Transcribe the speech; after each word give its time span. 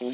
Hello, 0.00 0.08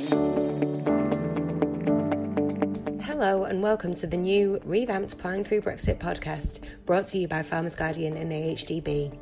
and 3.45 3.63
welcome 3.63 3.95
to 3.95 4.09
the 4.09 4.17
new 4.17 4.61
revamped 4.65 5.17
Ploughing 5.17 5.45
Through 5.45 5.61
Brexit 5.61 5.99
podcast 5.99 6.59
brought 6.85 7.07
to 7.07 7.19
you 7.19 7.29
by 7.29 7.45
Farmers 7.45 7.77
Guardian 7.77 8.17
and 8.17 8.33
AHDB. 8.33 9.17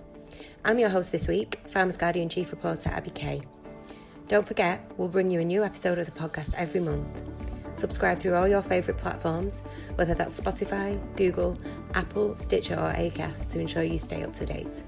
I'm 0.65 0.79
your 0.79 0.89
host 0.89 1.13
this 1.13 1.29
week, 1.29 1.61
Farmers 1.69 1.99
Guardian 1.99 2.31
Chief 2.31 2.51
Reporter 2.51 2.91
Abi 2.95 3.11
Kay. 3.11 3.43
Don't 4.27 4.49
forget, 4.49 4.91
we'll 4.97 5.09
bring 5.09 5.31
you 5.31 5.41
a 5.41 5.45
new 5.45 5.63
episode 5.63 5.99
of 5.99 6.07
the 6.07 6.19
podcast 6.19 6.55
every 6.57 6.81
month. 6.81 7.23
Subscribe 7.75 8.19
through 8.19 8.35
all 8.35 8.49
your 8.49 8.63
favourite 8.63 8.99
platforms, 8.99 9.61
whether 9.97 10.15
that's 10.15 10.41
Spotify, 10.41 10.99
Google, 11.15 11.59
Apple, 11.93 12.37
Stitcher, 12.37 12.77
or 12.77 12.95
Acast, 12.95 13.53
to 13.53 13.61
ensure 13.61 13.83
you 13.83 13.99
stay 13.99 14.23
up 14.23 14.33
to 14.33 14.47
date. 14.47 14.83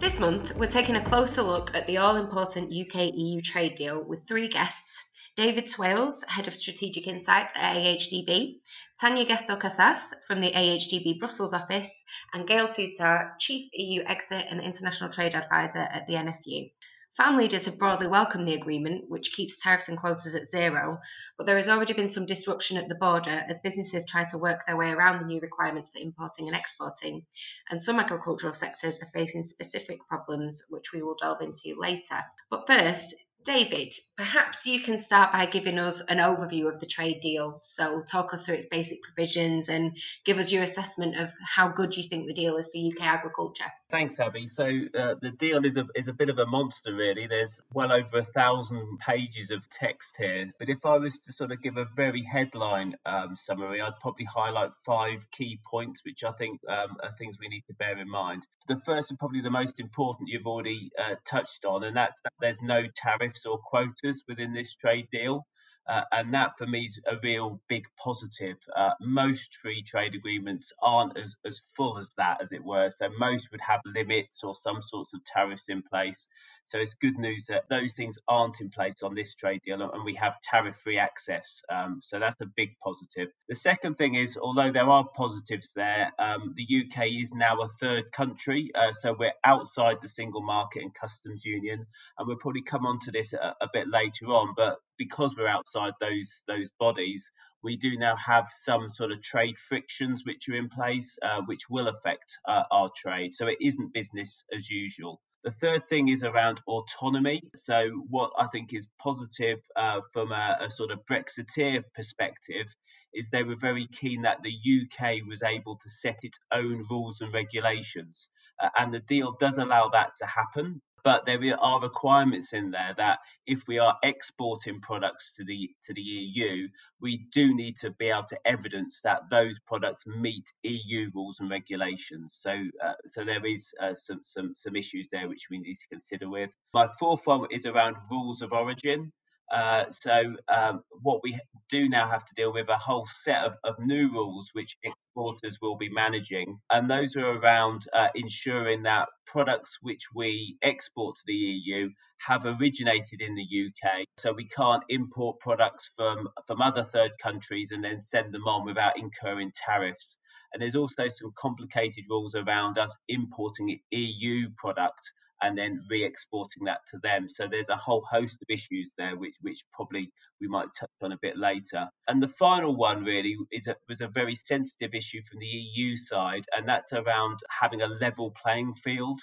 This 0.00 0.18
month, 0.18 0.56
we're 0.56 0.66
taking 0.66 0.96
a 0.96 1.04
closer 1.04 1.42
look 1.42 1.74
at 1.74 1.86
the 1.86 1.98
all 1.98 2.16
important 2.16 2.72
UK 2.72 3.12
EU 3.12 3.42
trade 3.42 3.74
deal 3.74 4.02
with 4.02 4.26
three 4.26 4.48
guests 4.48 4.98
David 5.36 5.68
Swales, 5.68 6.24
Head 6.26 6.48
of 6.48 6.54
Strategic 6.54 7.06
Insights 7.06 7.52
at 7.54 7.76
AHDB, 7.76 8.60
Tanya 8.98 9.26
Gesto 9.26 9.60
Casas 9.60 10.14
from 10.26 10.40
the 10.40 10.52
AHDB 10.52 11.18
Brussels 11.18 11.52
office, 11.52 11.92
and 12.32 12.48
Gail 12.48 12.66
Soutar, 12.66 13.32
Chief 13.38 13.68
EU 13.74 14.02
Exit 14.06 14.46
and 14.48 14.62
International 14.62 15.12
Trade 15.12 15.34
Advisor 15.34 15.80
at 15.80 16.06
the 16.06 16.14
NFU. 16.14 16.72
Farm 17.20 17.36
leaders 17.36 17.66
have 17.66 17.76
broadly 17.76 18.06
welcomed 18.06 18.48
the 18.48 18.54
agreement, 18.54 19.10
which 19.10 19.34
keeps 19.34 19.58
tariffs 19.58 19.90
and 19.90 19.98
quotas 19.98 20.34
at 20.34 20.48
zero, 20.48 20.96
but 21.36 21.44
there 21.44 21.56
has 21.58 21.68
already 21.68 21.92
been 21.92 22.08
some 22.08 22.24
disruption 22.24 22.78
at 22.78 22.88
the 22.88 22.94
border 22.94 23.44
as 23.46 23.58
businesses 23.58 24.06
try 24.06 24.24
to 24.24 24.38
work 24.38 24.64
their 24.64 24.78
way 24.78 24.90
around 24.90 25.18
the 25.18 25.26
new 25.26 25.38
requirements 25.38 25.90
for 25.90 25.98
importing 25.98 26.48
and 26.48 26.56
exporting, 26.56 27.26
and 27.68 27.82
some 27.82 28.00
agricultural 28.00 28.54
sectors 28.54 28.98
are 29.02 29.10
facing 29.12 29.44
specific 29.44 29.98
problems, 30.08 30.62
which 30.70 30.94
we 30.94 31.02
will 31.02 31.14
delve 31.20 31.42
into 31.42 31.78
later. 31.78 32.22
But 32.48 32.66
first, 32.66 33.14
David, 33.44 33.92
perhaps 34.16 34.64
you 34.64 34.80
can 34.80 34.96
start 34.96 35.30
by 35.30 35.44
giving 35.44 35.78
us 35.78 36.00
an 36.00 36.16
overview 36.16 36.72
of 36.72 36.80
the 36.80 36.86
trade 36.86 37.20
deal. 37.20 37.60
So, 37.64 38.00
talk 38.00 38.32
us 38.32 38.46
through 38.46 38.54
its 38.54 38.66
basic 38.70 38.98
provisions 39.02 39.68
and 39.68 39.94
give 40.24 40.38
us 40.38 40.50
your 40.50 40.62
assessment 40.62 41.18
of 41.18 41.30
how 41.46 41.68
good 41.68 41.94
you 41.94 42.02
think 42.02 42.26
the 42.26 42.32
deal 42.32 42.56
is 42.56 42.70
for 42.70 42.78
UK 42.78 43.06
agriculture. 43.06 43.70
Thanks, 43.90 44.20
Abi. 44.20 44.46
So, 44.46 44.64
uh, 44.96 45.16
the 45.20 45.32
deal 45.36 45.64
is 45.66 45.76
a, 45.76 45.84
is 45.96 46.06
a 46.06 46.12
bit 46.12 46.30
of 46.30 46.38
a 46.38 46.46
monster, 46.46 46.94
really. 46.94 47.26
There's 47.26 47.60
well 47.72 47.90
over 47.90 48.18
a 48.18 48.24
thousand 48.24 49.00
pages 49.00 49.50
of 49.50 49.68
text 49.68 50.16
here. 50.16 50.52
But 50.60 50.68
if 50.68 50.86
I 50.86 50.96
was 50.98 51.18
to 51.26 51.32
sort 51.32 51.50
of 51.50 51.60
give 51.60 51.76
a 51.76 51.86
very 51.96 52.22
headline 52.22 52.94
um, 53.04 53.34
summary, 53.34 53.80
I'd 53.80 53.98
probably 54.00 54.26
highlight 54.26 54.70
five 54.86 55.28
key 55.32 55.58
points, 55.68 56.02
which 56.04 56.22
I 56.22 56.30
think 56.30 56.60
um, 56.68 56.98
are 57.02 57.12
things 57.18 57.36
we 57.40 57.48
need 57.48 57.64
to 57.66 57.74
bear 57.74 57.98
in 57.98 58.08
mind. 58.08 58.46
The 58.68 58.80
first 58.86 59.10
and 59.10 59.18
probably 59.18 59.40
the 59.40 59.50
most 59.50 59.80
important 59.80 60.28
you've 60.28 60.46
already 60.46 60.92
uh, 60.96 61.16
touched 61.28 61.64
on, 61.64 61.82
and 61.82 61.96
that's 61.96 62.20
that 62.22 62.32
there's 62.40 62.62
no 62.62 62.84
tariffs 62.94 63.44
or 63.44 63.58
quotas 63.58 64.22
within 64.28 64.52
this 64.52 64.72
trade 64.76 65.08
deal. 65.10 65.46
Uh, 65.90 66.04
and 66.12 66.32
that 66.32 66.52
for 66.56 66.68
me 66.68 66.84
is 66.84 67.00
a 67.08 67.16
real 67.20 67.60
big 67.68 67.84
positive. 67.98 68.56
Uh, 68.76 68.92
most 69.00 69.56
free 69.56 69.82
trade 69.82 70.14
agreements 70.14 70.72
aren't 70.80 71.18
as, 71.18 71.34
as 71.44 71.60
full 71.76 71.98
as 71.98 72.10
that, 72.16 72.40
as 72.40 72.52
it 72.52 72.64
were. 72.64 72.88
So 72.96 73.08
most 73.18 73.50
would 73.50 73.60
have 73.60 73.80
limits 73.84 74.44
or 74.44 74.54
some 74.54 74.82
sorts 74.82 75.14
of 75.14 75.24
tariffs 75.24 75.68
in 75.68 75.82
place. 75.82 76.28
So 76.66 76.78
it's 76.78 76.94
good 76.94 77.18
news 77.18 77.46
that 77.46 77.64
those 77.68 77.94
things 77.94 78.18
aren't 78.28 78.60
in 78.60 78.70
place 78.70 79.02
on 79.02 79.16
this 79.16 79.34
trade 79.34 79.62
deal 79.64 79.82
and 79.82 80.04
we 80.04 80.14
have 80.14 80.40
tariff 80.42 80.76
free 80.76 80.98
access. 80.98 81.60
Um, 81.68 81.98
so 82.02 82.20
that's 82.20 82.40
a 82.40 82.46
big 82.46 82.76
positive. 82.84 83.26
The 83.48 83.56
second 83.56 83.94
thing 83.94 84.14
is, 84.14 84.38
although 84.40 84.70
there 84.70 84.88
are 84.88 85.04
positives 85.16 85.72
there, 85.74 86.12
um, 86.20 86.54
the 86.56 86.84
UK 86.84 87.08
is 87.08 87.32
now 87.34 87.56
a 87.62 87.68
third 87.80 88.12
country. 88.12 88.70
Uh, 88.76 88.92
so 88.92 89.16
we're 89.18 89.32
outside 89.42 90.00
the 90.00 90.08
single 90.08 90.42
market 90.42 90.82
and 90.82 90.94
customs 90.94 91.44
union. 91.44 91.84
And 92.16 92.28
we'll 92.28 92.36
probably 92.36 92.62
come 92.62 92.86
on 92.86 93.00
to 93.00 93.10
this 93.10 93.32
a, 93.32 93.56
a 93.60 93.68
bit 93.72 93.88
later 93.88 94.26
on. 94.26 94.54
But 94.56 94.78
because 95.00 95.34
we're 95.34 95.48
outside 95.48 95.94
those 95.98 96.42
those 96.46 96.68
bodies, 96.78 97.30
we 97.64 97.74
do 97.74 97.96
now 97.96 98.14
have 98.16 98.48
some 98.50 98.90
sort 98.90 99.10
of 99.10 99.22
trade 99.22 99.56
frictions 99.56 100.24
which 100.26 100.46
are 100.50 100.54
in 100.54 100.68
place, 100.68 101.18
uh, 101.22 101.40
which 101.46 101.70
will 101.70 101.88
affect 101.88 102.38
uh, 102.46 102.64
our 102.70 102.90
trade. 102.94 103.32
So 103.32 103.46
it 103.46 103.56
isn't 103.62 103.94
business 103.94 104.44
as 104.54 104.68
usual. 104.68 105.18
The 105.42 105.52
third 105.52 105.88
thing 105.88 106.08
is 106.08 106.22
around 106.22 106.60
autonomy. 106.66 107.40
So, 107.54 107.88
what 108.10 108.30
I 108.38 108.46
think 108.48 108.74
is 108.74 108.88
positive 109.02 109.60
uh, 109.74 110.00
from 110.12 110.32
a, 110.32 110.58
a, 110.60 110.68
sort 110.68 110.90
of 110.90 111.06
Brexiteer 111.06 111.82
perspective 111.94 112.66
is 113.14 113.30
they 113.30 113.42
were 113.42 113.56
very 113.56 113.86
keen 113.86 114.22
that 114.22 114.42
the 114.42 114.52
UK 114.52 115.26
was 115.26 115.42
able 115.42 115.76
to 115.76 115.88
set 115.88 116.18
its 116.24 116.38
own 116.52 116.84
rules 116.90 117.22
and 117.22 117.32
regulations. 117.32 118.28
Uh, 118.62 118.68
and 118.78 118.92
the 118.92 119.00
deal 119.00 119.30
does 119.40 119.56
allow 119.56 119.88
that 119.88 120.10
to 120.18 120.26
happen 120.26 120.82
but 121.04 121.26
there 121.26 121.40
are 121.60 121.80
requirements 121.80 122.52
in 122.52 122.70
there 122.70 122.94
that 122.96 123.18
if 123.46 123.66
we 123.66 123.78
are 123.78 123.96
exporting 124.02 124.80
products 124.80 125.34
to 125.36 125.44
the 125.44 125.70
to 125.82 125.94
the 125.94 126.02
EU, 126.02 126.68
we 127.00 127.26
do 127.32 127.54
need 127.54 127.76
to 127.76 127.90
be 127.90 128.08
able 128.10 128.24
to 128.24 128.38
evidence 128.44 129.00
that 129.02 129.28
those 129.30 129.58
products 129.60 130.06
meet 130.06 130.52
EU 130.62 131.10
rules 131.14 131.40
and 131.40 131.50
regulations. 131.50 132.38
So 132.40 132.52
uh, 132.82 132.94
so 133.06 133.24
there 133.24 133.44
is 133.44 133.72
uh, 133.80 133.94
some 133.94 134.20
some 134.24 134.54
some 134.56 134.76
issues 134.76 135.08
there 135.10 135.28
which 135.28 135.48
we 135.50 135.58
need 135.58 135.76
to 135.76 135.88
consider 135.88 136.28
with. 136.28 136.52
My 136.74 136.88
fourth 136.98 137.22
one 137.24 137.46
is 137.50 137.66
around 137.66 137.96
rules 138.10 138.42
of 138.42 138.52
origin. 138.52 139.12
Uh, 139.50 139.84
so 139.90 140.36
um, 140.48 140.84
what 141.02 141.22
we 141.24 141.36
do 141.68 141.88
now 141.88 142.08
have 142.08 142.24
to 142.24 142.34
deal 142.34 142.52
with 142.52 142.68
a 142.68 142.76
whole 142.76 143.06
set 143.06 143.42
of, 143.42 143.54
of, 143.64 143.74
new 143.80 144.08
rules 144.12 144.50
which 144.52 144.76
exporters 145.10 145.58
will 145.60 145.76
be 145.76 145.88
managing, 145.88 146.60
and 146.70 146.88
those 146.88 147.16
are 147.16 147.32
around 147.32 147.82
uh, 147.92 148.08
ensuring 148.14 148.84
that 148.84 149.08
products 149.26 149.78
which 149.82 150.02
we 150.14 150.56
export 150.62 151.16
to 151.16 151.22
the 151.26 151.34
EU 151.34 151.90
have 152.18 152.44
originated 152.44 153.20
in 153.20 153.34
the 153.34 153.42
UK. 153.42 154.04
So 154.18 154.32
we 154.32 154.46
can't 154.46 154.84
import 154.88 155.40
products 155.40 155.90
from 155.96 156.28
from 156.46 156.62
other 156.62 156.84
third 156.84 157.12
countries 157.20 157.72
and 157.72 157.82
then 157.82 158.00
send 158.00 158.32
them 158.32 158.46
on 158.46 158.64
without 158.64 158.98
incurring 158.98 159.52
tariffs. 159.52 160.16
And 160.52 160.62
there's 160.62 160.76
also 160.76 161.08
some 161.08 161.32
complicated 161.36 162.04
rules 162.08 162.34
around 162.34 162.78
us 162.78 162.96
importing 163.08 163.80
EU 163.90 164.48
product 164.56 165.12
and 165.42 165.56
then 165.56 165.80
re-exporting 165.88 166.64
that 166.64 166.80
to 166.88 166.98
them. 166.98 167.28
So 167.28 167.46
there's 167.46 167.68
a 167.68 167.76
whole 167.76 168.02
host 168.02 168.42
of 168.42 168.46
issues 168.50 168.94
there, 168.98 169.16
which 169.16 169.36
which 169.40 169.64
probably 169.72 170.12
we 170.40 170.48
might 170.48 170.68
touch 170.78 170.90
on 171.02 171.12
a 171.12 171.18
bit 171.22 171.38
later. 171.38 171.88
And 172.08 172.22
the 172.22 172.28
final 172.28 172.76
one 172.76 173.04
really 173.04 173.36
is 173.50 173.66
a, 173.66 173.76
was 173.88 174.00
a 174.00 174.08
very 174.08 174.34
sensitive 174.34 174.94
issue 174.94 175.22
from 175.22 175.38
the 175.38 175.46
EU 175.46 175.96
side, 175.96 176.44
and 176.56 176.68
that's 176.68 176.92
around 176.92 177.38
having 177.48 177.82
a 177.82 177.86
level 177.86 178.30
playing 178.42 178.74
field. 178.74 179.20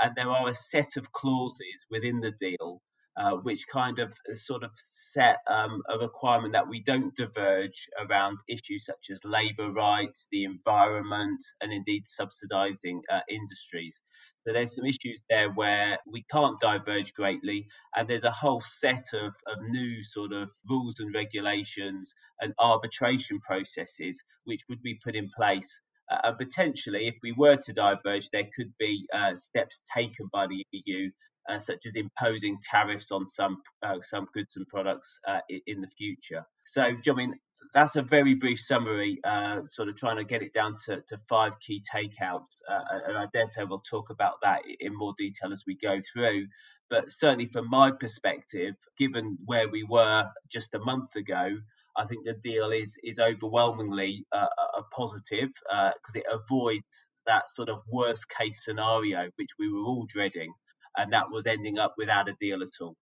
And 0.00 0.14
there 0.16 0.28
are 0.28 0.48
a 0.48 0.54
set 0.54 0.96
of 0.96 1.12
clauses 1.12 1.84
within 1.90 2.20
the 2.20 2.32
deal 2.32 2.80
uh, 3.16 3.32
which 3.36 3.66
kind 3.66 3.98
of 3.98 4.12
uh, 4.30 4.34
sort 4.34 4.62
of 4.62 4.70
set 4.74 5.38
um, 5.48 5.82
a 5.88 5.98
requirement 5.98 6.52
that 6.52 6.68
we 6.68 6.80
don't 6.80 7.14
diverge 7.16 7.88
around 7.98 8.38
issues 8.48 8.84
such 8.84 9.10
as 9.10 9.24
labour 9.24 9.70
rights, 9.70 10.28
the 10.30 10.44
environment, 10.44 11.42
and 11.60 11.72
indeed 11.72 12.04
subsidising 12.04 13.00
uh, 13.10 13.20
industries. 13.28 14.02
So 14.46 14.52
there's 14.52 14.74
some 14.74 14.86
issues 14.86 15.22
there 15.28 15.50
where 15.50 15.98
we 16.06 16.24
can't 16.30 16.58
diverge 16.60 17.12
greatly, 17.12 17.66
and 17.94 18.08
there's 18.08 18.24
a 18.24 18.30
whole 18.30 18.60
set 18.60 19.04
of, 19.12 19.34
of 19.46 19.58
new 19.68 20.02
sort 20.02 20.32
of 20.32 20.50
rules 20.68 20.98
and 21.00 21.14
regulations 21.14 22.14
and 22.40 22.54
arbitration 22.58 23.40
processes 23.40 24.22
which 24.44 24.62
would 24.68 24.82
be 24.82 24.98
put 25.04 25.14
in 25.14 25.28
place. 25.36 25.80
Uh, 26.10 26.32
potentially, 26.32 27.06
if 27.06 27.14
we 27.22 27.32
were 27.32 27.56
to 27.56 27.72
diverge, 27.72 28.30
there 28.30 28.48
could 28.56 28.72
be 28.78 29.06
uh, 29.12 29.36
steps 29.36 29.82
taken 29.94 30.28
by 30.32 30.46
the 30.46 30.64
EU, 30.72 31.10
uh, 31.48 31.58
such 31.58 31.86
as 31.86 31.94
imposing 31.96 32.58
tariffs 32.62 33.10
on 33.10 33.26
some 33.26 33.58
uh, 33.82 34.00
some 34.00 34.26
goods 34.32 34.56
and 34.56 34.68
products 34.68 35.18
uh, 35.26 35.40
in 35.66 35.80
the 35.80 35.88
future. 35.88 36.44
So, 36.64 36.82
I 36.82 37.12
mean, 37.14 37.34
that's 37.74 37.96
a 37.96 38.02
very 38.02 38.34
brief 38.34 38.58
summary, 38.58 39.20
uh, 39.24 39.62
sort 39.64 39.88
of 39.88 39.96
trying 39.96 40.16
to 40.16 40.24
get 40.24 40.42
it 40.42 40.52
down 40.52 40.76
to, 40.86 41.02
to 41.08 41.18
five 41.28 41.58
key 41.60 41.82
takeouts. 41.94 42.62
Uh, 42.68 42.98
and 43.06 43.18
I 43.18 43.26
dare 43.32 43.46
say 43.46 43.64
we'll 43.64 43.78
talk 43.78 44.10
about 44.10 44.34
that 44.42 44.62
in 44.80 44.96
more 44.96 45.14
detail 45.16 45.52
as 45.52 45.64
we 45.66 45.76
go 45.76 45.98
through. 46.12 46.46
But 46.88 47.10
certainly, 47.10 47.46
from 47.46 47.70
my 47.70 47.92
perspective, 47.92 48.74
given 48.98 49.38
where 49.44 49.68
we 49.68 49.84
were 49.84 50.28
just 50.50 50.74
a 50.74 50.80
month 50.80 51.14
ago, 51.14 51.58
I 51.96 52.06
think 52.06 52.24
the 52.24 52.34
deal 52.34 52.70
is 52.70 52.96
is 53.02 53.18
overwhelmingly 53.18 54.24
uh, 54.32 54.46
a 54.76 54.82
positive 54.84 55.50
because 55.68 56.14
it 56.14 56.26
avoids 56.30 57.08
that 57.26 57.50
sort 57.50 57.68
of 57.68 57.82
worst 57.90 58.28
case 58.28 58.64
scenario 58.64 59.30
which 59.36 59.50
we 59.58 59.70
were 59.70 59.80
all 59.80 60.06
dreading, 60.08 60.52
and 60.96 61.12
that 61.12 61.30
was 61.30 61.46
ending 61.46 61.78
up 61.78 61.94
without 61.96 62.28
a 62.28 62.34
deal 62.40 62.62
at 62.62 62.80
all. 62.80 62.96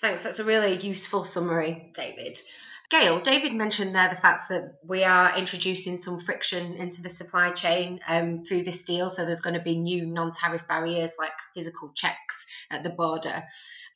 Thanks. 0.00 0.22
That's 0.22 0.38
a 0.38 0.44
really 0.44 0.76
useful 0.76 1.24
summary, 1.24 1.92
David. 1.94 2.40
Gail, 2.90 3.20
David 3.20 3.54
mentioned 3.54 3.94
there 3.94 4.08
the 4.08 4.20
fact 4.20 4.48
that 4.48 4.78
we 4.84 5.04
are 5.04 5.36
introducing 5.38 5.96
some 5.96 6.18
friction 6.18 6.74
into 6.74 7.00
the 7.00 7.08
supply 7.08 7.52
chain 7.52 8.00
um, 8.08 8.42
through 8.42 8.64
this 8.64 8.82
deal. 8.82 9.08
So 9.08 9.24
there's 9.24 9.40
going 9.40 9.54
to 9.54 9.62
be 9.62 9.78
new 9.78 10.06
non 10.06 10.32
tariff 10.32 10.62
barriers 10.68 11.14
like 11.16 11.30
physical 11.54 11.92
checks 11.94 12.46
at 12.70 12.82
the 12.82 12.90
border. 12.90 13.44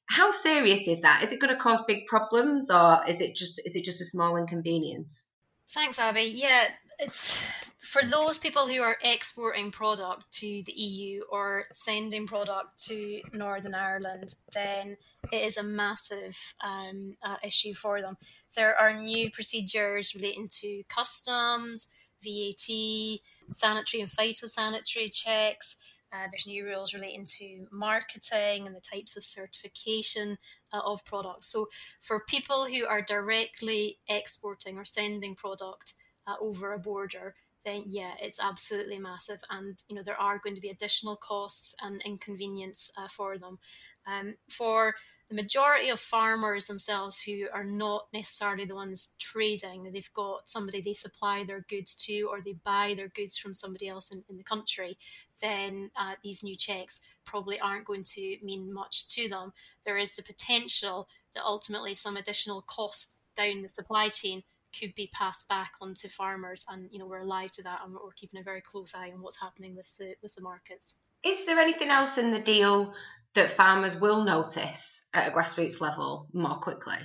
How 0.07 0.31
serious 0.31 0.87
is 0.87 1.01
that? 1.01 1.25
Is 1.25 1.33
it 1.33 1.41
going 1.41 1.53
to 1.53 1.61
cause 1.61 1.81
big 1.89 2.07
problems 2.07 2.71
or 2.71 3.01
is 3.09 3.21
it 3.21 3.35
just 3.35 3.61
is 3.65 3.75
it 3.75 3.85
just 3.85 4.01
a 4.01 4.05
small 4.05 4.37
inconvenience? 4.37 5.27
Thanks, 5.71 5.99
Abi. 5.99 6.31
Yeah, 6.33 6.69
it's 6.99 7.73
for 7.95 8.03
those 8.03 8.39
people 8.39 8.67
who 8.67 8.83
are 8.83 8.97
exporting 9.03 9.71
product 9.71 10.29
to 10.33 10.63
the 10.67 10.73
EU 10.73 11.23
or 11.31 11.67
sending 11.71 12.27
product 12.27 12.85
to 12.87 13.21
Northern 13.33 13.75
Ireland, 13.75 14.35
then 14.53 14.97
it 15.31 15.43
is 15.43 15.57
a 15.57 15.63
massive 15.63 16.37
um, 16.65 17.15
uh, 17.23 17.37
issue 17.45 17.73
for 17.73 18.03
them. 18.03 18.17
There 18.57 18.75
are 18.75 18.99
new 18.99 19.31
procedures 19.31 20.13
relating 20.13 20.49
to 20.61 20.83
customs, 20.89 21.87
VAT, 22.21 23.19
sanitary 23.51 24.01
and 24.01 24.11
phytosanitary 24.11 25.13
checks. 25.13 25.77
Uh, 26.13 26.27
there's 26.33 26.47
new 26.47 26.65
rules 26.65 26.95
relating 26.95 27.25
to 27.39 27.67
marketing 27.71 28.67
and 28.67 28.75
the 28.75 28.81
types 28.81 29.17
of 29.17 29.23
certification 29.23 30.39
uh, 30.73 30.81
of 30.85 31.05
products. 31.05 31.53
So, 31.53 31.67
for 32.01 32.25
people 32.29 32.67
who 32.67 32.87
are 32.87 33.03
directly 33.03 33.99
exporting 34.09 34.79
or 34.79 34.85
sending 34.85 35.35
product 35.35 35.95
uh, 36.27 36.35
over 36.41 36.73
a 36.73 36.79
border, 36.79 37.35
then 37.65 37.83
yeah, 37.87 38.13
it's 38.21 38.41
absolutely 38.41 38.99
massive, 38.99 39.43
and 39.51 39.83
you 39.89 39.97
know 39.97 40.03
there 40.03 40.21
are 40.21 40.39
going 40.39 40.55
to 40.55 40.61
be 40.61 40.69
additional 40.69 41.17
costs 41.17 41.75
and 41.83 42.03
inconvenience 42.03 42.91
uh, 42.99 43.09
for 43.09 43.39
them. 43.39 43.59
Um, 44.07 44.35
for 44.51 44.95
the 45.31 45.35
majority 45.35 45.89
of 45.89 45.99
farmers 45.99 46.67
themselves 46.67 47.23
who 47.23 47.49
are 47.53 47.65
not 47.65 48.09
necessarily 48.13 48.67
the 48.67 48.75
ones 48.75 49.15
trading, 49.19 49.91
they've 49.91 50.13
got 50.13 50.49
somebody 50.49 50.83
they 50.83 50.93
supply 50.93 51.43
their 51.43 51.65
goods 51.71 51.97
to 51.97 52.29
or 52.31 52.43
they 52.43 52.53
buy 52.53 52.93
their 52.95 53.09
goods 53.09 53.39
from 53.39 53.55
somebody 53.55 53.89
else 53.89 54.11
in, 54.11 54.23
in 54.29 54.37
the 54.37 54.45
country, 54.45 54.99
then 55.41 55.91
uh, 55.97 56.15
these 56.23 56.43
new 56.43 56.55
checks 56.55 57.01
probably 57.25 57.59
aren't 57.59 57.87
going 57.87 58.05
to 58.05 58.37
mean 58.43 58.73
much 58.73 59.09
to 59.09 59.29
them. 59.29 59.55
There 59.87 59.97
is 59.97 60.15
the 60.15 60.23
potential 60.23 61.09
that 61.35 61.45
ultimately 61.45 61.95
some 61.95 62.19
additional 62.19 62.61
cost 62.61 63.23
down 63.35 63.63
the 63.63 63.69
supply 63.69 64.09
chain 64.09 64.43
could 64.79 64.95
be 64.95 65.11
passed 65.13 65.49
back 65.49 65.73
onto 65.81 66.09
farmers 66.09 66.65
and 66.69 66.89
you 66.91 66.99
know 66.99 67.07
we're 67.07 67.23
alive 67.23 67.51
to 67.51 67.63
that 67.63 67.81
and 67.85 67.93
we're 67.93 68.13
keeping 68.17 68.41
a 68.41 68.45
very 68.45 68.61
close 68.61 68.95
eye 68.95 69.11
on 69.13 69.23
what's 69.23 69.41
happening 69.41 69.75
with 69.77 69.97
the 69.99 70.15
with 70.23 70.35
the 70.35 70.43
markets 70.43 70.99
is 71.25 71.45
there 71.47 71.59
anything 71.59 71.89
else 71.89 72.19
in 72.19 72.31
the 72.31 72.41
deal 72.41 72.93
that 73.35 73.57
farmers 73.57 73.97
will 73.97 74.25
notice 74.25 75.07
at 75.15 75.29
a 75.29 75.35
grassroots 75.35 75.81
level 75.81 76.29
more 76.33 76.57
quickly 76.57 76.99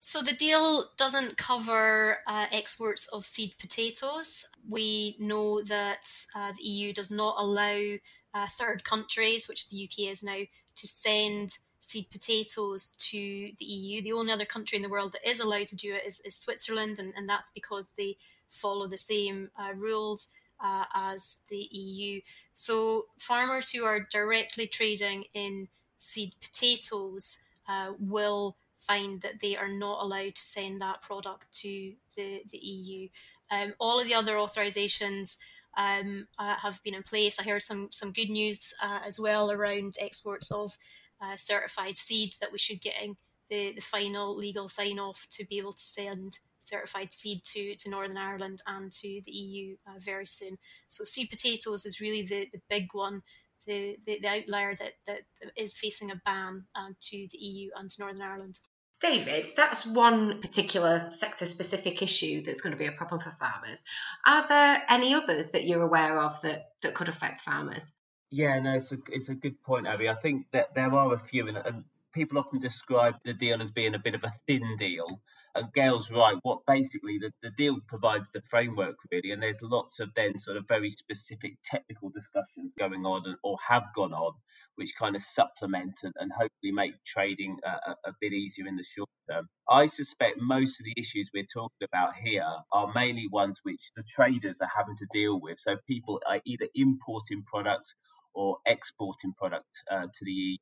so 0.00 0.22
the 0.22 0.32
deal 0.32 0.84
doesn't 0.96 1.36
cover 1.36 2.18
uh, 2.26 2.46
exports 2.52 3.08
of 3.08 3.24
seed 3.24 3.54
potatoes. 3.58 4.44
We 4.68 5.16
know 5.18 5.60
that 5.62 6.08
uh, 6.36 6.52
the 6.56 6.62
EU 6.62 6.92
does 6.92 7.10
not 7.10 7.34
allow 7.36 7.96
uh, 8.32 8.46
third 8.46 8.84
countries, 8.84 9.48
which 9.48 9.68
the 9.68 9.84
UK 9.84 10.10
is 10.10 10.22
now, 10.22 10.38
to 10.76 10.86
send 10.86 11.50
seed 11.80 12.10
potatoes 12.10 12.90
to 12.98 13.52
the 13.58 13.64
EU. 13.64 14.02
The 14.02 14.12
only 14.12 14.32
other 14.32 14.44
country 14.44 14.76
in 14.76 14.82
the 14.82 14.88
world 14.88 15.12
that 15.12 15.28
is 15.28 15.40
allowed 15.40 15.68
to 15.68 15.76
do 15.76 15.94
it 15.94 16.06
is, 16.06 16.20
is 16.20 16.36
Switzerland, 16.36 16.98
and, 16.98 17.12
and, 17.16 17.28
that's 17.28 17.50
because 17.50 17.92
they 17.96 18.16
follow 18.48 18.86
the 18.86 18.96
same 18.96 19.50
uh, 19.58 19.72
rules 19.74 20.28
uh, 20.60 20.84
as 20.94 21.38
the 21.50 21.68
EU. 21.70 22.20
So, 22.52 23.06
farmers 23.18 23.70
who 23.70 23.84
are 23.84 24.00
directly 24.10 24.66
trading 24.66 25.24
in 25.34 25.68
seed 25.98 26.34
potatoes 26.40 27.38
uh, 27.68 27.92
will 27.98 28.56
find 28.76 29.20
that 29.20 29.40
they 29.40 29.56
are 29.56 29.68
not 29.68 30.02
allowed 30.02 30.34
to 30.34 30.42
send 30.42 30.80
that 30.80 31.02
product 31.02 31.52
to 31.52 31.92
the, 32.16 32.42
the 32.50 32.58
EU. 32.58 33.08
Um, 33.50 33.74
all 33.78 34.00
of 34.00 34.06
the 34.06 34.14
other 34.14 34.34
authorizations 34.34 35.36
um, 35.76 36.26
uh, 36.38 36.56
have 36.56 36.82
been 36.82 36.94
in 36.94 37.02
place. 37.02 37.38
I 37.38 37.44
heard 37.44 37.62
some 37.62 37.88
some 37.90 38.12
good 38.12 38.30
news 38.30 38.74
uh, 38.82 39.00
as 39.06 39.20
well 39.20 39.50
around 39.50 39.94
exports 40.00 40.50
of 40.50 40.76
uh, 41.20 41.36
certified 41.36 41.96
seed 41.96 42.34
that 42.40 42.52
we 42.52 42.58
should 42.58 42.80
getting 42.80 43.16
the, 43.48 43.72
the 43.72 43.80
final 43.80 44.36
legal 44.36 44.68
sign 44.68 44.98
off 44.98 45.26
to 45.30 45.44
be 45.44 45.58
able 45.58 45.72
to 45.72 45.84
send 45.84 46.38
certified 46.58 47.12
seed 47.12 47.42
to, 47.44 47.74
to 47.76 47.90
Northern 47.90 48.18
Ireland 48.18 48.60
and 48.66 48.92
to 48.92 49.20
the 49.24 49.30
EU 49.30 49.76
uh, 49.86 49.98
very 49.98 50.26
soon. 50.26 50.58
So 50.88 51.04
seed 51.04 51.30
potatoes 51.30 51.86
is 51.86 52.00
really 52.00 52.22
the, 52.22 52.48
the 52.52 52.60
big 52.68 52.88
one, 52.92 53.22
the, 53.66 53.96
the, 54.06 54.18
the 54.20 54.28
outlier 54.28 54.74
that, 54.76 54.92
that 55.06 55.22
is 55.56 55.76
facing 55.76 56.10
a 56.10 56.20
ban 56.24 56.64
um, 56.74 56.96
to 57.00 57.26
the 57.30 57.38
EU 57.38 57.70
and 57.76 57.90
to 57.90 58.00
Northern 58.00 58.26
Ireland. 58.26 58.58
David, 59.00 59.46
that's 59.56 59.86
one 59.86 60.40
particular 60.40 61.08
sector 61.12 61.46
specific 61.46 62.02
issue 62.02 62.42
that's 62.44 62.60
going 62.60 62.72
to 62.72 62.78
be 62.78 62.86
a 62.86 62.92
problem 62.92 63.20
for 63.20 63.32
farmers. 63.38 63.84
Are 64.26 64.46
there 64.48 64.82
any 64.88 65.14
others 65.14 65.50
that 65.50 65.64
you're 65.64 65.82
aware 65.82 66.18
of 66.18 66.40
that, 66.42 66.70
that 66.82 66.96
could 66.96 67.08
affect 67.08 67.42
farmers? 67.42 67.92
Yeah, 68.30 68.58
no, 68.60 68.74
it's 68.74 68.92
a 68.92 68.98
it's 69.10 69.30
a 69.30 69.34
good 69.34 69.62
point, 69.62 69.86
Abi. 69.86 70.08
I 70.08 70.14
think 70.14 70.50
that 70.52 70.74
there 70.74 70.92
are 70.92 71.14
a 71.14 71.18
few, 71.18 71.48
and, 71.48 71.56
and 71.56 71.84
people 72.12 72.38
often 72.38 72.58
describe 72.58 73.14
the 73.24 73.32
deal 73.32 73.62
as 73.62 73.70
being 73.70 73.94
a 73.94 73.98
bit 73.98 74.14
of 74.14 74.24
a 74.24 74.32
thin 74.46 74.76
deal. 74.76 75.22
And 75.54 75.72
Gail's 75.72 76.10
right. 76.10 76.36
What 76.42 76.66
basically 76.66 77.18
the, 77.18 77.32
the 77.42 77.50
deal 77.50 77.78
provides 77.86 78.30
the 78.30 78.42
framework 78.42 78.96
really, 79.10 79.30
and 79.32 79.42
there's 79.42 79.62
lots 79.62 79.98
of 80.00 80.12
then 80.14 80.36
sort 80.36 80.58
of 80.58 80.68
very 80.68 80.90
specific 80.90 81.56
technical 81.64 82.10
discussions 82.10 82.74
going 82.78 83.06
on 83.06 83.22
and, 83.24 83.36
or 83.42 83.56
have 83.66 83.86
gone 83.94 84.12
on, 84.12 84.34
which 84.74 84.94
kind 84.98 85.16
of 85.16 85.22
supplement 85.22 86.00
and, 86.02 86.12
and 86.18 86.30
hopefully 86.30 86.72
make 86.72 87.02
trading 87.04 87.56
a, 87.64 87.92
a, 88.08 88.12
bit 88.20 88.34
easier 88.34 88.66
in 88.66 88.76
the 88.76 88.84
short 88.84 89.08
term. 89.28 89.48
I 89.68 89.86
suspect 89.86 90.36
most 90.38 90.80
of 90.80 90.84
the 90.84 90.94
issues 90.98 91.30
we're 91.32 91.46
talking 91.52 91.88
about 91.90 92.14
here 92.14 92.46
are 92.72 92.92
mainly 92.94 93.26
ones 93.32 93.58
which 93.62 93.90
the 93.96 94.04
traders 94.04 94.58
are 94.60 94.70
having 94.76 94.96
to 94.98 95.06
deal 95.10 95.40
with. 95.40 95.58
So 95.58 95.76
people 95.86 96.20
are 96.28 96.40
either 96.44 96.66
importing 96.74 97.42
product 97.42 97.94
or 98.38 98.56
exporting 98.66 99.32
product 99.34 99.82
uh, 99.90 100.06
to 100.14 100.24
the 100.24 100.30
EU. 100.30 100.56